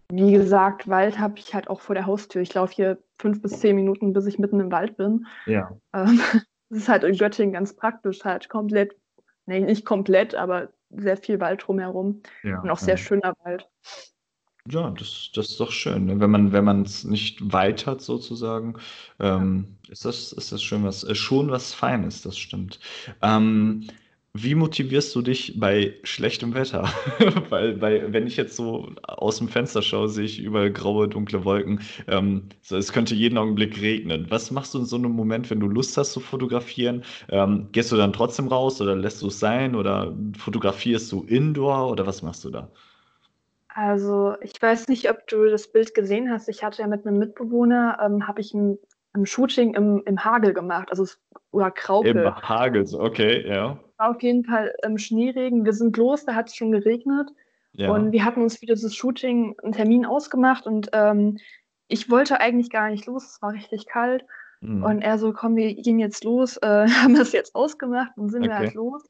[0.10, 2.41] wie gesagt, Wald habe ich halt auch vor der Haustür.
[2.41, 5.28] Ich laufe hier fünf bis zehn Minuten, bis ich mitten im Wald bin.
[5.45, 5.72] Ja.
[5.93, 6.20] Ähm,
[6.70, 8.95] das ist halt in Göttingen ganz praktisch, halt komplett,
[9.45, 12.22] nee, nicht komplett, aber sehr viel Wald drumherum.
[12.43, 13.68] Ja, und auch sehr schöner Wald.
[14.70, 16.05] Ja, das, das ist doch schön.
[16.05, 16.20] Ne?
[16.20, 18.76] Wenn man, wenn man es nicht weit hat, sozusagen,
[19.20, 22.80] ähm, ist das, ist das schön was, äh, schon was Feines, das stimmt.
[23.22, 23.88] Ähm,
[24.34, 26.84] wie motivierst du dich bei schlechtem Wetter?
[27.49, 31.43] weil, weil, wenn ich jetzt so aus dem Fenster schaue, sehe ich überall graue, dunkle
[31.45, 31.82] Wolken.
[32.07, 34.26] Ähm, so, es könnte jeden Augenblick regnen.
[34.30, 37.03] Was machst du in so einem Moment, wenn du Lust hast zu fotografieren?
[37.30, 41.89] Ähm, gehst du dann trotzdem raus oder lässt du es sein oder fotografierst du indoor
[41.91, 42.72] oder was machst du da?
[43.78, 46.49] Also, ich weiß nicht, ob du das Bild gesehen hast.
[46.49, 48.80] Ich hatte ja mit einem Mitbewohner, ähm, habe ich ein,
[49.13, 51.05] ein Shooting im, im Hagel gemacht, also
[51.51, 52.23] oder Graupel.
[52.23, 53.78] Im Hagel, okay, ja.
[53.97, 55.63] War auf jeden Fall im Schneeregen.
[55.63, 57.30] Wir sind los, da hat es schon geregnet.
[57.73, 57.91] Ja.
[57.91, 61.38] Und wir hatten uns für dieses Shooting einen Termin ausgemacht und ähm,
[61.88, 64.25] ich wollte eigentlich gar nicht los, es war richtig kalt.
[64.61, 64.84] Mhm.
[64.84, 68.41] Und er so, komm, wir gehen jetzt los, äh, haben das jetzt ausgemacht und sind
[68.41, 68.49] okay.
[68.49, 69.03] wir halt los.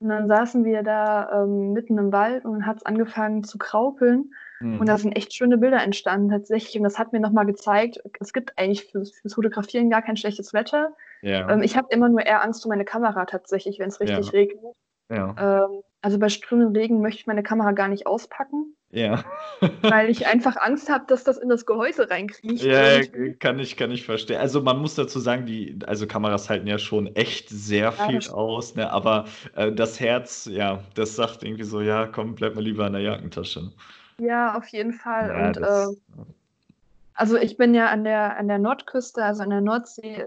[0.00, 4.32] Und dann saßen wir da ähm, mitten im Wald und hat es angefangen zu kraupeln.
[4.60, 4.80] Mhm.
[4.80, 6.76] Und da sind echt schöne Bilder entstanden tatsächlich.
[6.76, 10.52] Und das hat mir nochmal gezeigt, es gibt eigentlich fürs, fürs Fotografieren gar kein schlechtes
[10.52, 10.94] Wetter.
[11.22, 11.48] Ja.
[11.50, 14.32] Ähm, ich habe immer nur eher Angst um meine Kamera tatsächlich, wenn es richtig ja.
[14.32, 14.74] regnet.
[15.10, 15.64] Ja.
[15.64, 18.76] Ähm, also bei strömenden Regen möchte ich meine Kamera gar nicht auspacken.
[18.90, 19.24] Ja.
[19.80, 22.62] weil ich einfach Angst habe, dass das in das Gehäuse reinkriecht.
[22.62, 23.00] Ja,
[23.40, 24.38] kann ich, kann ich verstehen.
[24.38, 28.32] Also man muss dazu sagen, die, also Kameras halten ja schon echt sehr viel ja,
[28.32, 28.92] aus, ne?
[28.92, 29.24] aber
[29.56, 33.02] äh, das Herz, ja, das sagt irgendwie so, ja, komm, bleib mal lieber in der
[33.02, 33.72] Jackentasche.
[34.18, 35.28] Ja, auf jeden Fall.
[35.28, 35.96] Ja, Und das, äh,
[37.14, 40.26] also ich bin ja an der, an der Nordküste, also an der Nordsee,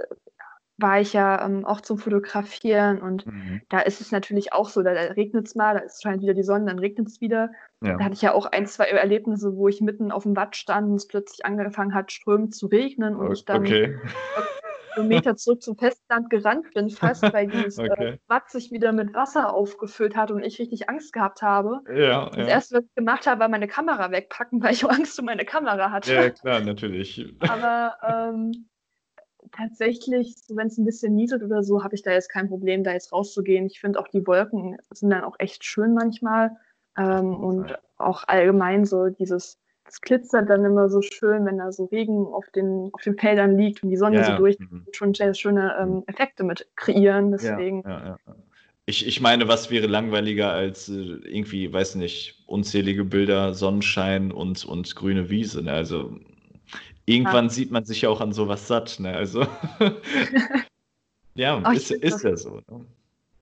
[0.78, 3.62] war ich ja ähm, auch zum Fotografieren und mhm.
[3.70, 6.34] da ist es natürlich auch so, da, da regnet es mal, da ist, scheint wieder
[6.34, 7.52] die Sonne, dann regnet es wieder.
[7.82, 7.98] Ja.
[7.98, 10.90] Da hatte ich ja auch ein, zwei Erlebnisse, wo ich mitten auf dem Watt stand
[10.90, 13.98] und es plötzlich angefangen hat, strömend zu regnen und ich dann okay.
[14.98, 18.06] Kilometer zurück zum Festland gerannt bin, fast, weil dieses äh, okay.
[18.06, 21.82] äh, Watt sich wieder mit Wasser aufgefüllt hat und ich richtig Angst gehabt habe.
[21.94, 22.46] Ja, das ja.
[22.46, 25.92] erste, was ich gemacht habe, war meine Kamera wegpacken, weil ich Angst um meine Kamera
[25.92, 26.14] hatte.
[26.14, 27.36] Ja, klar, natürlich.
[27.40, 28.68] Aber ähm,
[29.52, 32.94] tatsächlich, wenn es ein bisschen nieselt oder so, habe ich da jetzt kein Problem, da
[32.94, 33.66] jetzt rauszugehen.
[33.66, 36.52] Ich finde auch die Wolken sind dann auch echt schön manchmal.
[36.98, 41.86] Ähm, und auch allgemein so dieses, es glitzert dann immer so schön, wenn da so
[41.86, 44.86] Regen auf den, auf den Feldern liegt und die Sonne ja, so durch, mhm.
[44.92, 46.04] schon sehr schöne ähm, mhm.
[46.08, 47.32] Effekte mit kreieren.
[47.32, 47.84] Deswegen.
[47.84, 48.36] Ja, ja,
[48.86, 54.64] ich, ich meine, was wäre langweiliger als äh, irgendwie, weiß nicht, unzählige Bilder, Sonnenschein und,
[54.66, 55.62] und grüne Wiese.
[55.62, 55.74] Ne?
[55.74, 56.18] Also
[57.08, 57.52] irgendwann ja.
[57.52, 59.00] sieht man sich ja auch an sowas satt.
[59.00, 59.16] Ne?
[59.16, 59.48] Also
[61.36, 62.62] ja, oh, ist, ist ja so.
[62.70, 62.86] Ne?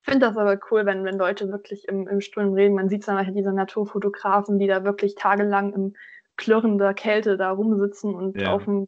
[0.01, 2.76] Ich finde das aber cool, wenn, wenn Leute wirklich im, im Sturm reden.
[2.76, 5.95] Man sieht dann diese Naturfotografen, die da wirklich tagelang im
[6.38, 8.53] Klirren der Kälte da rumsitzen und ja.
[8.53, 8.88] auf, ein,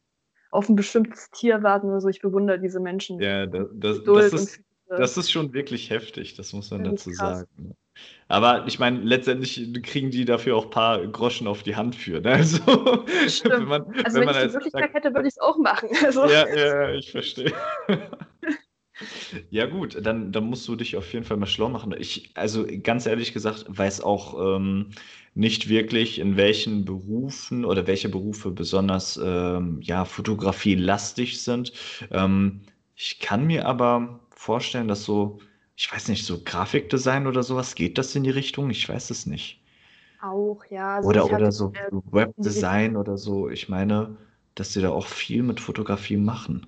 [0.52, 2.08] auf ein bestimmtes Tier warten oder so.
[2.08, 3.20] Ich bewundere diese Menschen.
[3.20, 7.40] Ja, das, das, das ist, das ist schon wirklich heftig, das muss man dazu krass.
[7.40, 7.76] sagen.
[8.30, 12.20] Aber ich meine, letztendlich kriegen die dafür auch ein paar Groschen auf die Hand für.
[12.20, 12.32] Ne?
[12.38, 15.90] Also, wenn man, also wenn, wenn ich die Möglichkeit hätte, würde ich es auch machen.
[16.06, 16.26] Also.
[16.26, 17.54] Ja, ja, ich verstehe.
[19.52, 21.94] Ja, gut, dann, dann musst du dich auf jeden Fall mal schlau machen.
[21.98, 24.90] Ich, also ganz ehrlich gesagt, weiß auch ähm,
[25.36, 31.74] nicht wirklich, in welchen Berufen oder welche Berufe besonders ähm, ja, fotografielastig sind.
[32.12, 32.62] Ähm,
[32.96, 35.40] ich kann mir aber vorstellen, dass so,
[35.78, 38.70] ich weiß nicht, so Grafikdesign oder sowas, geht das in die Richtung?
[38.70, 39.62] Ich weiß es nicht.
[40.22, 40.98] Auch, ja.
[40.98, 41.72] Also oder oder so
[42.12, 43.50] Webdesign oder so.
[43.50, 44.18] Ich meine,
[44.56, 46.68] dass sie da auch viel mit Fotografie machen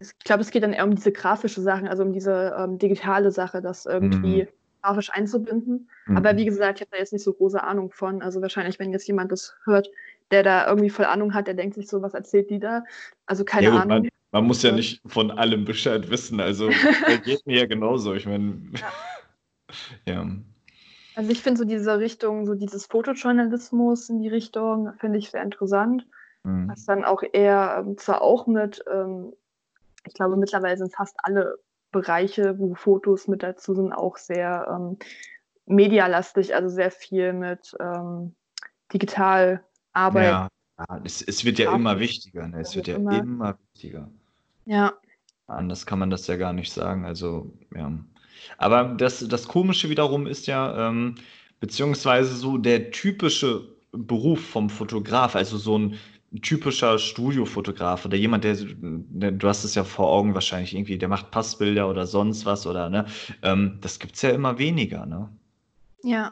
[0.00, 3.30] ich glaube, es geht dann eher um diese grafische Sachen, also um diese ähm, digitale
[3.30, 4.48] Sache, das irgendwie mhm.
[4.82, 5.88] grafisch einzubinden.
[6.06, 6.16] Mhm.
[6.16, 8.22] Aber wie gesagt, ich habe da jetzt nicht so große Ahnung von.
[8.22, 9.90] Also wahrscheinlich, wenn jetzt jemand das hört,
[10.30, 12.84] der da irgendwie voll Ahnung hat, der denkt sich so, was erzählt die da?
[13.26, 14.02] Also keine ja, Ahnung.
[14.02, 16.40] Man, man, muss ja nicht von allem Bescheid wissen.
[16.40, 16.68] Also
[17.24, 18.14] geht mir ja genauso.
[18.14, 18.60] Ich meine,
[20.06, 20.26] ja.
[21.14, 25.42] Also ich finde so diese Richtung, so dieses Fotojournalismus in die Richtung, finde ich sehr
[25.42, 26.06] interessant.
[26.44, 26.68] Mhm.
[26.68, 29.32] Was dann auch eher ähm, zwar auch mit ähm,
[30.08, 31.58] ich glaube, mittlerweile sind fast alle
[31.92, 34.98] Bereiche, wo Fotos mit dazu sind, auch sehr ähm,
[35.66, 38.34] medialastig, also sehr viel mit ähm,
[38.92, 39.62] Digitalarbeit.
[40.24, 40.48] Ja,
[40.78, 42.60] ja es, es, wird ja immer wichtiger, ne?
[42.60, 44.10] es wird ja immer, immer wichtiger.
[44.68, 44.92] Ja.
[45.46, 47.06] Anders kann man das ja gar nicht sagen.
[47.06, 47.90] Also, ja.
[48.58, 51.14] Aber das, das Komische wiederum ist ja, ähm,
[51.58, 55.98] beziehungsweise so der typische Beruf vom Fotograf, also so ein
[56.42, 61.08] typischer Studiofotograf oder jemand, der, der, du hast es ja vor Augen wahrscheinlich irgendwie, der
[61.08, 63.06] macht Passbilder oder sonst was oder ne,
[63.42, 65.30] ähm, das es ja immer weniger, ne?
[66.02, 66.30] Ja.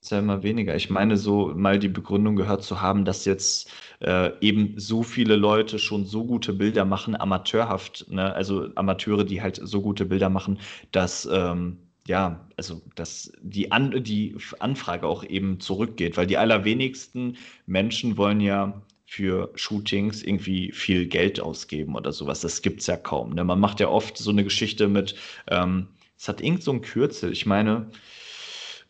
[0.00, 0.76] Ist ja immer weniger.
[0.76, 3.70] Ich meine, so mal die Begründung gehört zu haben, dass jetzt
[4.00, 8.32] äh, eben so viele Leute schon so gute Bilder machen, amateurhaft, ne?
[8.32, 10.60] Also Amateure, die halt so gute Bilder machen,
[10.92, 17.36] dass ähm, ja, also dass die, An die Anfrage auch eben zurückgeht, weil die allerwenigsten
[17.66, 22.40] Menschen wollen ja für Shootings irgendwie viel Geld ausgeben oder sowas.
[22.40, 23.34] Das gibt es ja kaum.
[23.34, 23.44] Ne?
[23.44, 25.16] Man macht ja oft so eine Geschichte mit,
[25.48, 27.90] ähm, es hat irgend so ein Kürzel, ich meine,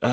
[0.01, 0.09] äh,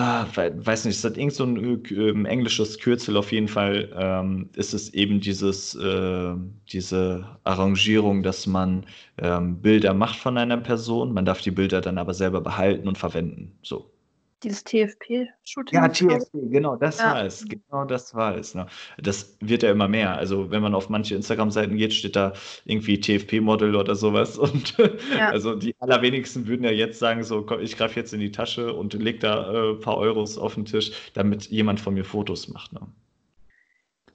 [0.65, 4.73] weiß nicht, es hat irgend so ein äh, englisches Kürzel auf jeden Fall, ähm, ist
[4.73, 6.33] es eben dieses, äh,
[6.71, 8.85] diese Arrangierung, dass man
[9.17, 12.97] ähm, Bilder macht von einer Person, man darf die Bilder dann aber selber behalten und
[12.97, 13.57] verwenden.
[13.61, 13.94] So.
[14.43, 15.73] Dieses TFP-Shooting.
[15.73, 17.05] Ja, TFP, genau, das ja.
[17.05, 17.45] war es.
[17.47, 18.53] Genau das war es.
[18.53, 18.67] Ne?
[19.01, 20.17] Das wird ja immer mehr.
[20.17, 22.33] Also, wenn man auf manche Instagram-Seiten geht, steht da
[22.65, 24.37] irgendwie TFP-Model oder sowas.
[24.37, 24.77] Und
[25.17, 25.29] ja.
[25.29, 28.73] also die allerwenigsten würden ja jetzt sagen: so, komm, ich greife jetzt in die Tasche
[28.73, 32.49] und leg da äh, ein paar Euros auf den Tisch, damit jemand von mir Fotos
[32.49, 32.73] macht.
[32.73, 32.81] Ne?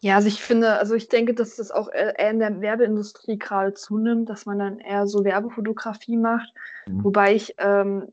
[0.02, 3.74] Ja, also ich finde, also ich denke, dass das auch eher in der Werbeindustrie gerade
[3.74, 6.48] zunimmt, dass man dann eher so Werbefotografie macht.
[6.86, 7.04] Mhm.
[7.04, 8.08] Wobei ich ähm,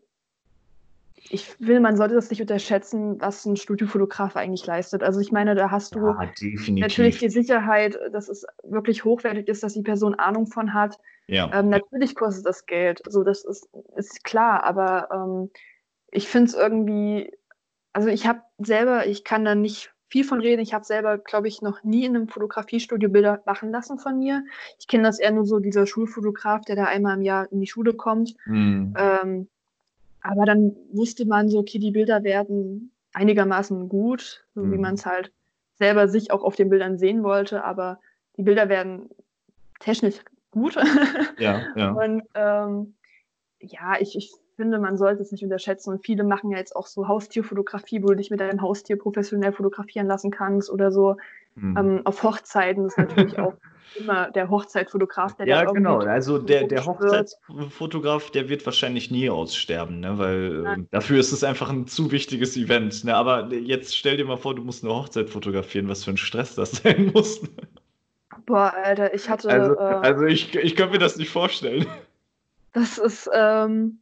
[1.30, 5.03] ich will, man sollte das nicht unterschätzen, was ein Studiofotograf eigentlich leistet.
[5.03, 6.32] Also ich meine, da hast du ja,
[6.69, 10.99] natürlich die Sicherheit, dass es wirklich hochwertig ist, dass die Person Ahnung von hat.
[11.28, 11.51] Ja.
[11.53, 15.49] Ähm, natürlich kostet das Geld, so das ist, ist klar, aber ähm,
[16.11, 17.32] ich finde es irgendwie,
[17.93, 20.61] also ich habe selber, ich kann da nicht viel von reden.
[20.61, 24.45] Ich habe selber, glaube ich, noch nie in einem Fotografiestudio Bilder machen lassen von mir.
[24.80, 27.67] Ich kenne das eher nur so, dieser Schulfotograf, der da einmal im Jahr in die
[27.67, 28.36] Schule kommt.
[28.45, 28.95] Mhm.
[28.97, 29.49] Ähm,
[30.28, 34.73] aber dann wusste man so, okay, die Bilder werden einigermaßen gut, so mhm.
[34.73, 35.32] wie man es halt
[35.75, 37.99] selber sich auch auf den Bildern sehen wollte, aber
[38.36, 39.09] die Bilder werden
[39.80, 40.19] technisch
[40.51, 40.75] gut.
[41.39, 41.91] Ja, ja.
[41.91, 42.95] Und ähm,
[43.59, 45.91] ja, ich, ich finde, man sollte es nicht unterschätzen.
[45.91, 49.53] Und viele machen ja jetzt auch so Haustierfotografie, wo du dich mit deinem Haustier professionell
[49.53, 51.17] fotografieren lassen kannst oder so.
[51.58, 51.78] Mhm.
[51.78, 53.55] Ähm, auf Hochzeiten ist natürlich auch
[53.95, 55.99] immer der Hochzeitfotograf, der Ja, da genau.
[55.99, 60.18] Also der, der Hochzeitsfotograf, der wird wahrscheinlich nie aussterben, ne?
[60.18, 63.03] weil äh, dafür ist es einfach ein zu wichtiges Event.
[63.03, 63.16] Ne?
[63.16, 66.55] Aber jetzt stell dir mal vor, du musst eine Hochzeit fotografieren, was für ein Stress
[66.55, 67.41] das sein muss.
[68.45, 69.49] Boah, Alter, ich hatte.
[69.49, 71.86] Also, äh, also ich, ich könnte mir das nicht vorstellen.
[72.74, 73.99] Das ist, ähm,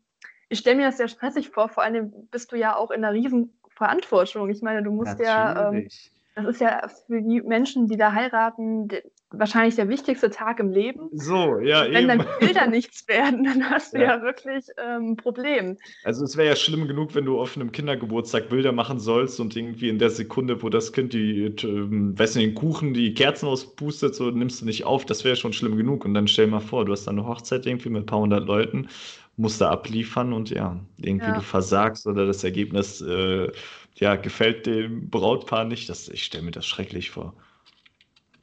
[0.49, 3.13] ich stelle mir das sehr stressig vor, vor allem bist du ja auch in einer
[3.13, 4.49] riesen Verantwortung.
[4.49, 5.27] Ich meine, du musst Natürlich.
[5.27, 5.87] ja, ähm,
[6.35, 8.89] das ist ja für die Menschen, die da heiraten,
[9.31, 11.09] wahrscheinlich der wichtigste Tag im Leben.
[11.13, 12.19] So, ja, Wenn eben.
[12.19, 15.77] dann Bilder nichts werden, dann hast du ja, ja wirklich ähm, ein Problem.
[16.03, 19.55] Also es wäre ja schlimm genug, wenn du auf einem Kindergeburtstag Bilder machen sollst und
[19.55, 23.47] irgendwie in der Sekunde, wo das Kind die, äh, weißt du, den Kuchen, die Kerzen
[23.47, 26.03] auspustet, so nimmst du nicht auf, das wäre schon schlimm genug.
[26.03, 28.45] Und dann stell mal vor, du hast dann eine Hochzeit irgendwie mit ein paar hundert
[28.45, 28.89] Leuten,
[29.37, 31.35] musst da abliefern und ja, irgendwie ja.
[31.35, 33.51] du versagst oder das Ergebnis äh,
[33.95, 35.89] ja, gefällt dem Brautpaar nicht.
[35.89, 37.33] Das, ich stelle mir das schrecklich vor.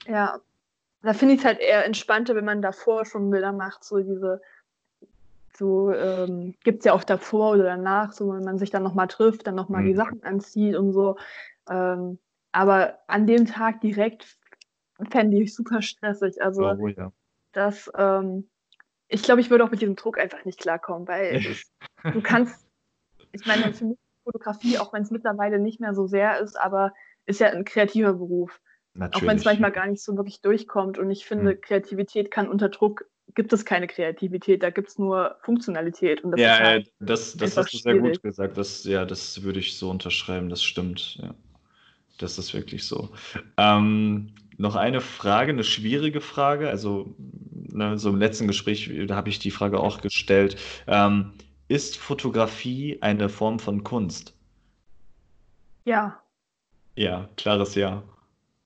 [0.07, 0.41] Ja,
[1.03, 4.41] da finde ich es halt eher entspannter, wenn man davor schon Bilder macht, so diese,
[5.53, 9.09] so ähm, gibt es ja auch davor oder danach, so wenn man sich dann nochmal
[9.09, 9.87] trifft, dann nochmal mhm.
[9.87, 11.17] die Sachen anzieht und so.
[11.69, 12.19] Ähm,
[12.53, 14.39] aber an dem Tag direkt
[15.11, 16.41] fände ich super stressig.
[16.41, 17.13] Also oh, ja.
[17.53, 18.49] das, ähm,
[19.09, 21.43] ich glaube, ich würde auch mit diesem Druck einfach nicht klarkommen, weil
[22.13, 22.67] du kannst,
[23.33, 26.93] ich meine, für mich Fotografie, auch wenn es mittlerweile nicht mehr so sehr ist, aber
[27.27, 28.61] ist ja ein kreativer Beruf.
[28.95, 29.23] Natürlich.
[29.23, 30.99] Auch wenn es manchmal gar nicht so wirklich durchkommt.
[30.99, 31.61] Und ich finde, hm.
[31.61, 36.21] Kreativität kann unter Druck, gibt es keine Kreativität, da gibt es nur Funktionalität.
[36.25, 38.15] Das ja, halt das, das hast du sehr schwierig.
[38.15, 38.59] gut gesagt.
[38.59, 41.19] Das, ja, das würde ich so unterschreiben, das stimmt.
[41.23, 41.35] Ja.
[42.19, 43.11] Das ist wirklich so.
[43.57, 46.69] Ähm, noch eine Frage, eine schwierige Frage.
[46.69, 47.15] Also,
[47.51, 50.57] ne, so im letzten Gespräch, da habe ich die Frage auch gestellt.
[50.87, 51.33] Ähm,
[51.69, 54.35] ist Fotografie eine Form von Kunst?
[55.85, 56.21] Ja.
[56.97, 58.03] Ja, klares Ja.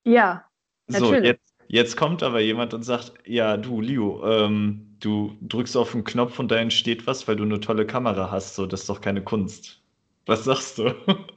[0.05, 0.45] Ja,
[0.89, 5.93] So, jetzt, jetzt kommt aber jemand und sagt, ja, du, Leo, ähm, du drückst auf
[5.93, 8.55] den Knopf und da entsteht was, weil du eine tolle Kamera hast.
[8.55, 9.83] So, das ist doch keine Kunst.
[10.27, 10.95] Was sagst du?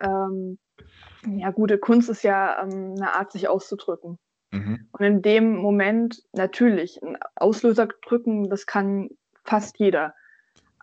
[0.00, 0.58] Ähm,
[1.26, 4.18] ja, gute Kunst ist ja ähm, eine Art, sich auszudrücken.
[4.50, 4.88] Mhm.
[4.92, 9.10] Und in dem Moment natürlich, ein Auslöser drücken, das kann
[9.44, 10.14] fast jeder.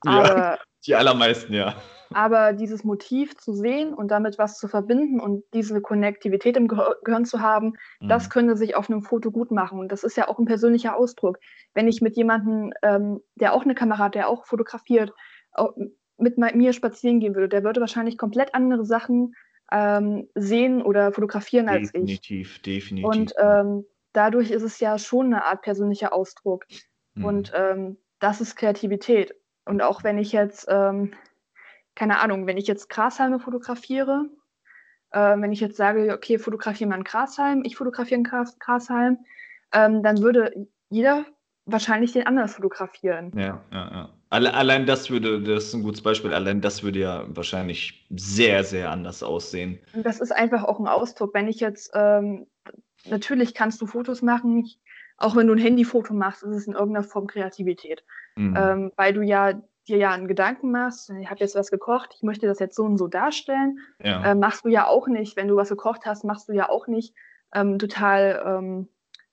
[0.06, 1.76] Aber, ja, die allermeisten, ja.
[2.14, 7.26] Aber dieses Motiv zu sehen und damit was zu verbinden und diese Konnektivität im Gehirn
[7.26, 8.08] zu haben, mhm.
[8.08, 9.80] das könnte sich auf einem Foto gut machen.
[9.80, 11.38] Und das ist ja auch ein persönlicher Ausdruck.
[11.74, 15.14] Wenn ich mit jemandem, ähm, der auch eine Kamera hat, der auch fotografiert,
[15.52, 15.74] auch
[16.18, 19.36] mit mir spazieren gehen würde, der würde wahrscheinlich komplett andere Sachen
[19.72, 22.62] ähm, sehen oder fotografieren als definitiv, ich.
[22.62, 23.06] Definitiv, definitiv.
[23.06, 26.66] Und ähm, dadurch ist es ja schon eine Art persönlicher Ausdruck.
[27.16, 27.26] Mhm.
[27.26, 29.36] Und ähm, das ist Kreativität.
[29.68, 31.14] Und auch wenn ich jetzt, ähm,
[31.96, 34.30] keine Ahnung, wenn ich jetzt Grashalme fotografiere,
[35.12, 39.20] äh, wenn ich jetzt sage, okay, fotografiere mal einen Grashalm, ich fotografiere einen Grashalm,
[39.74, 41.26] ähm, dann würde jeder
[41.66, 43.32] wahrscheinlich den anders fotografieren.
[43.36, 44.10] Ja, ja, ja.
[44.30, 48.92] Allein das würde, das ist ein gutes Beispiel, allein das würde ja wahrscheinlich sehr, sehr
[48.92, 49.80] anders aussehen.
[49.94, 51.34] Das ist einfach auch ein Ausdruck.
[51.34, 52.46] Wenn ich jetzt, ähm,
[53.06, 54.70] natürlich kannst du Fotos machen,
[55.18, 58.04] auch wenn du ein Handyfoto machst, ist es in irgendeiner Form Kreativität.
[58.36, 58.56] Mhm.
[58.58, 59.54] Ähm, weil du ja
[59.88, 62.84] dir ja einen Gedanken machst, ich habe jetzt was gekocht, ich möchte das jetzt so
[62.84, 63.80] und so darstellen.
[64.04, 64.24] Ja.
[64.24, 66.88] Äh, machst du ja auch nicht, wenn du was gekocht hast, machst du ja auch
[66.88, 67.16] nicht
[67.54, 68.88] ähm, total ähm,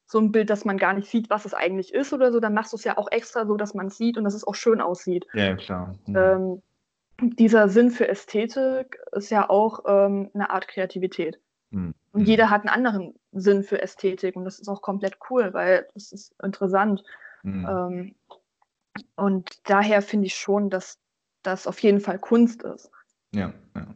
[0.07, 2.39] so ein Bild, dass man gar nicht sieht, was es eigentlich ist oder so.
[2.41, 4.47] Dann machst du es ja auch extra so, dass man es sieht und dass es
[4.47, 5.27] auch schön aussieht.
[5.33, 5.95] Ja, klar.
[6.07, 6.17] Mhm.
[6.17, 6.63] Ähm,
[7.21, 11.41] dieser Sinn für Ästhetik ist ja auch ähm, eine Art Kreativität.
[11.75, 11.95] Mhm.
[12.13, 12.27] Und mhm.
[12.27, 16.13] jeder hat einen anderen Sinn für Ästhetik und das ist auch komplett cool, weil das
[16.13, 17.03] ist interessant.
[17.43, 17.67] Mhm.
[17.69, 18.15] Ähm,
[19.17, 20.99] und daher finde ich schon, dass
[21.43, 22.91] das auf jeden Fall Kunst ist.
[23.35, 23.87] Ja, ja,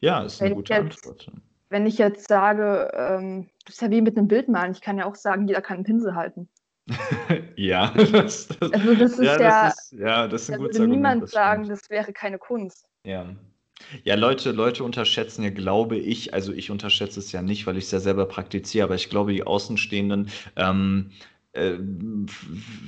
[0.00, 1.32] ja ist eine wenn gute jetzt, Antwort.
[1.68, 4.96] Wenn ich jetzt sage, ähm, das ist ja wie mit einem Bild malen, ich kann
[4.96, 6.48] ja auch sagen, jeder kann einen Pinsel halten.
[7.56, 10.60] ja, das, das, also das ist ja, ja, das ist, ja, das ist ein da
[10.60, 12.88] würde niemand sagen, das wäre keine Kunst.
[13.04, 13.26] Ja,
[14.04, 17.84] ja, Leute, Leute unterschätzen ja, glaube ich, also ich unterschätze es ja nicht, weil ich
[17.84, 21.10] es ja selber praktiziere, aber ich glaube, die Außenstehenden ähm,
[21.58, 21.78] äh,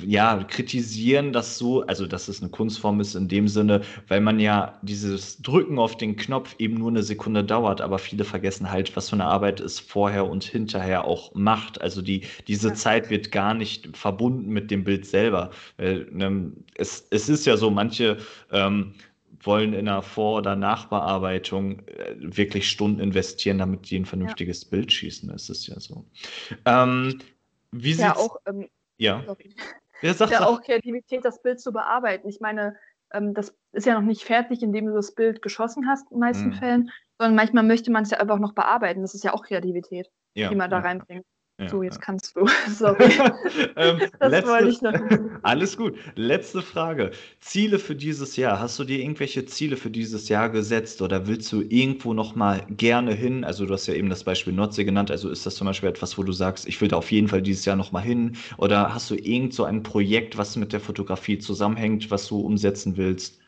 [0.05, 4.39] ja, kritisieren das so, also dass es eine Kunstform ist in dem Sinne, weil man
[4.39, 8.95] ja dieses Drücken auf den Knopf eben nur eine Sekunde dauert, aber viele vergessen halt,
[8.97, 11.81] was für eine Arbeit es vorher und hinterher auch macht.
[11.81, 12.75] Also die, diese ja.
[12.75, 15.51] Zeit wird gar nicht verbunden mit dem Bild selber.
[15.77, 18.19] Weil, ne, es, es ist ja so, manche
[18.53, 18.93] ähm,
[19.43, 24.71] wollen in einer Vor- oder Nachbearbeitung äh, wirklich Stunden investieren, damit die ein vernünftiges ja.
[24.71, 25.29] Bild schießen.
[25.29, 26.05] Das ist ja so.
[26.65, 27.21] Ähm,
[27.73, 28.69] wie ja, auch, ähm,
[28.99, 29.25] ja.
[30.03, 32.29] Ja, sag, ja auch Kreativität, das Bild zu bearbeiten.
[32.29, 32.77] Ich meine,
[33.13, 36.21] ähm, das ist ja noch nicht fertig, indem du das Bild geschossen hast, in den
[36.21, 36.55] meisten mhm.
[36.55, 39.03] Fällen, sondern manchmal möchte man es ja einfach noch bearbeiten.
[39.03, 40.81] Das ist ja auch Kreativität, ja, die man da
[41.61, 41.69] ja.
[41.69, 42.47] so, jetzt kannst du.
[42.69, 43.05] Sorry.
[43.77, 44.93] ähm, das letzte, wollte ich noch.
[45.43, 45.97] Alles gut.
[46.15, 47.11] Letzte Frage.
[47.41, 48.59] Ziele für dieses Jahr.
[48.59, 53.13] Hast du dir irgendwelche Ziele für dieses Jahr gesetzt oder willst du irgendwo nochmal gerne
[53.13, 53.45] hin?
[53.45, 55.11] Also du hast ja eben das Beispiel Nordsee genannt.
[55.11, 57.43] Also ist das zum Beispiel etwas, wo du sagst, ich will da auf jeden Fall
[57.43, 58.37] dieses Jahr nochmal hin?
[58.57, 62.97] Oder hast du irgend so ein Projekt, was mit der Fotografie zusammenhängt, was du umsetzen
[62.97, 63.39] willst?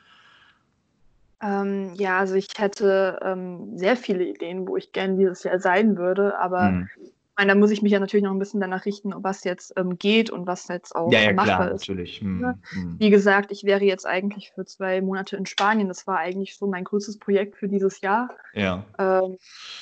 [1.43, 5.97] Ähm, ja, also ich hätte ähm, sehr viele Ideen, wo ich gerne dieses Jahr sein
[5.97, 6.89] würde, aber hm
[7.37, 9.99] meine, da muss ich mich ja natürlich noch ein bisschen danach richten, was jetzt ähm,
[9.99, 11.83] geht und was jetzt auch ja, ja, machbar klar, ist.
[11.83, 12.21] Natürlich.
[12.21, 12.97] Hm, hm.
[12.99, 15.89] Wie gesagt, ich wäre jetzt eigentlich für zwei Monate in Spanien.
[15.89, 18.31] Das war eigentlich so mein größtes Projekt für dieses Jahr.
[18.55, 18.85] Ja.
[18.99, 19.39] Ähm,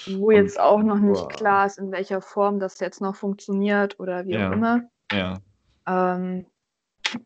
[0.07, 1.29] wo und, jetzt auch noch nicht wow.
[1.29, 4.49] klar ist, in welcher Form das jetzt noch funktioniert oder wie ja.
[4.49, 4.83] auch immer.
[5.13, 5.39] Ja.
[5.87, 6.47] Ähm,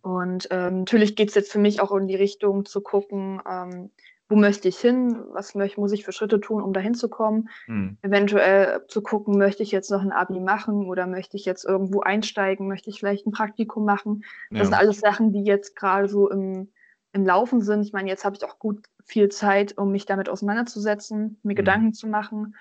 [0.03, 3.91] und ähm, natürlich geht es jetzt für mich auch in die Richtung zu gucken, ähm,
[4.29, 7.49] wo möchte ich hin, was möchte, muss ich für Schritte tun, um dahin zu kommen.
[7.66, 7.99] Hm.
[8.03, 12.01] Eventuell zu gucken, möchte ich jetzt noch ein Abi machen oder möchte ich jetzt irgendwo
[12.01, 14.25] einsteigen, möchte ich vielleicht ein Praktikum machen.
[14.51, 14.64] Das ja.
[14.64, 16.72] sind alles Sachen, die jetzt gerade so im,
[17.12, 17.83] im Laufen sind.
[17.83, 21.57] Ich meine, jetzt habe ich auch gut viel Zeit, um mich damit auseinanderzusetzen, mir hm.
[21.57, 22.57] Gedanken zu machen.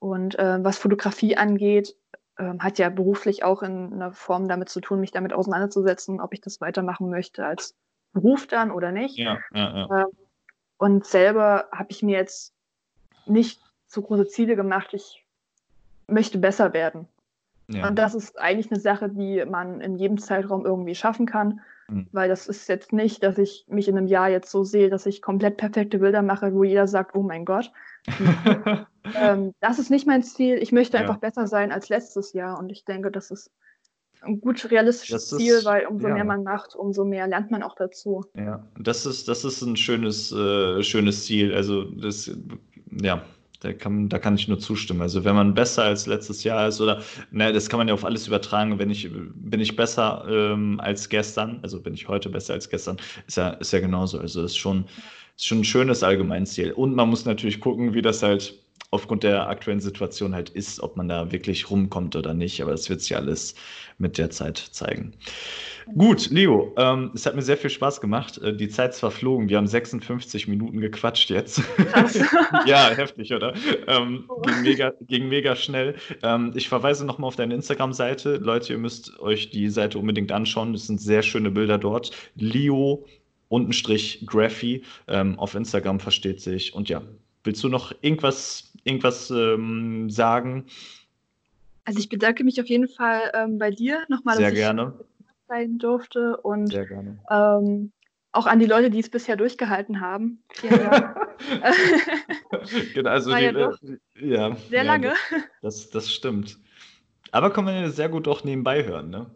[0.00, 1.96] Und äh, was Fotografie angeht,
[2.36, 6.34] äh, hat ja beruflich auch in einer Form damit zu tun, mich damit auseinanderzusetzen, ob
[6.34, 7.76] ich das weitermachen möchte als
[8.12, 9.16] Beruf dann oder nicht.
[9.16, 10.02] Ja, ja, ja.
[10.02, 10.04] Äh,
[10.78, 12.54] und selber habe ich mir jetzt
[13.26, 14.94] nicht so große Ziele gemacht.
[14.94, 15.24] Ich
[16.06, 17.06] möchte besser werden.
[17.68, 17.88] Ja.
[17.88, 21.60] Und das ist eigentlich eine Sache, die man in jedem Zeitraum irgendwie schaffen kann.
[21.88, 22.06] Mhm.
[22.12, 25.04] Weil das ist jetzt nicht, dass ich mich in einem Jahr jetzt so sehe, dass
[25.04, 27.70] ich komplett perfekte Bilder mache, wo jeder sagt, oh mein Gott.
[29.14, 30.56] ähm, das ist nicht mein Ziel.
[30.56, 31.02] Ich möchte ja.
[31.02, 32.58] einfach besser sein als letztes Jahr.
[32.58, 33.50] Und ich denke, das ist
[34.22, 36.14] ein gut realistisches ist, Ziel, weil umso ja.
[36.14, 38.24] mehr man macht, umso mehr lernt man auch dazu.
[38.34, 41.54] Ja, das ist, das ist ein schönes, äh, schönes Ziel.
[41.54, 42.30] Also das,
[43.00, 43.22] ja,
[43.60, 45.02] da kann, da kann ich nur zustimmen.
[45.02, 48.04] Also wenn man besser als letztes Jahr ist oder, ne, das kann man ja auf
[48.04, 48.78] alles übertragen.
[48.78, 52.98] Wenn ich, bin ich besser ähm, als gestern, also bin ich heute besser als gestern,
[53.26, 54.18] ist ja, ist ja genauso.
[54.18, 54.84] Also ist schon,
[55.36, 56.72] ist schon ein schönes Allgemeinziel.
[56.72, 58.54] Und man muss natürlich gucken, wie das halt
[58.90, 62.62] aufgrund der aktuellen Situation halt ist, ob man da wirklich rumkommt oder nicht.
[62.62, 63.54] Aber das wird sich alles
[63.98, 65.12] mit der Zeit zeigen.
[65.94, 68.38] Gut, Leo, ähm, es hat mir sehr viel Spaß gemacht.
[68.38, 69.48] Äh, die Zeit ist verflogen.
[69.48, 71.62] Wir haben 56 Minuten gequatscht jetzt.
[72.66, 73.54] ja, heftig, oder?
[73.86, 74.40] Ähm, oh.
[74.42, 75.96] ging, mega, ging mega schnell.
[76.22, 78.36] Ähm, ich verweise nochmal auf deine Instagram-Seite.
[78.36, 80.74] Leute, ihr müsst euch die Seite unbedingt anschauen.
[80.74, 82.10] Es sind sehr schöne Bilder dort.
[82.36, 83.04] Leo
[83.48, 86.74] untenstrich Graphy ähm, auf Instagram versteht sich.
[86.74, 87.02] Und ja,
[87.44, 90.66] willst du noch irgendwas, irgendwas ähm, sagen?
[91.84, 94.94] Also ich bedanke mich auf jeden Fall ähm, bei dir nochmal, Sehr dass gerne.
[94.98, 97.18] ich sein durfte und Sehr gerne.
[97.30, 97.92] Ähm,
[98.32, 100.42] auch an die Leute, die es bisher durchgehalten haben.
[100.50, 101.16] Vielen Dank.
[102.94, 105.14] genau, also War die, ja, ja, sehr ja, lange.
[105.62, 106.58] Das, das stimmt.
[107.32, 109.30] Aber kann man ja sehr gut auch nebenbei hören, ne?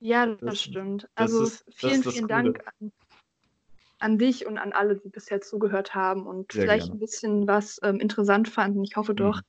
[0.00, 1.08] Ja, das, das stimmt.
[1.14, 2.92] Also das ist, vielen, vielen Dank an,
[4.04, 6.98] an, dich und an alle, die bisher zugehört haben und sehr vielleicht gerne.
[6.98, 8.84] ein bisschen was ähm, interessant fanden.
[8.84, 9.36] Ich hoffe doch.
[9.36, 9.42] Mhm.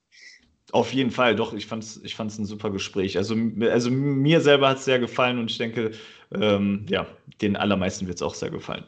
[0.72, 3.18] Auf jeden Fall, doch, ich fand es ich fand's ein super Gespräch.
[3.18, 3.36] Also,
[3.70, 5.92] also mir selber hat es sehr gefallen und ich denke,
[6.34, 7.06] ähm, ja,
[7.42, 8.84] den allermeisten wird es auch sehr gefallen.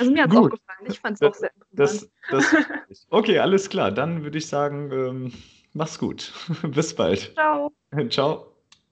[0.00, 2.10] Also mir hat es auch gefallen, ich fand es auch sehr interessant.
[2.30, 2.52] Das,
[2.88, 5.32] das, okay, alles klar, dann würde ich sagen, ähm,
[5.72, 6.32] mach's gut.
[6.62, 7.32] Bis bald.
[7.34, 7.72] Ciao.
[8.10, 8.53] Ciao.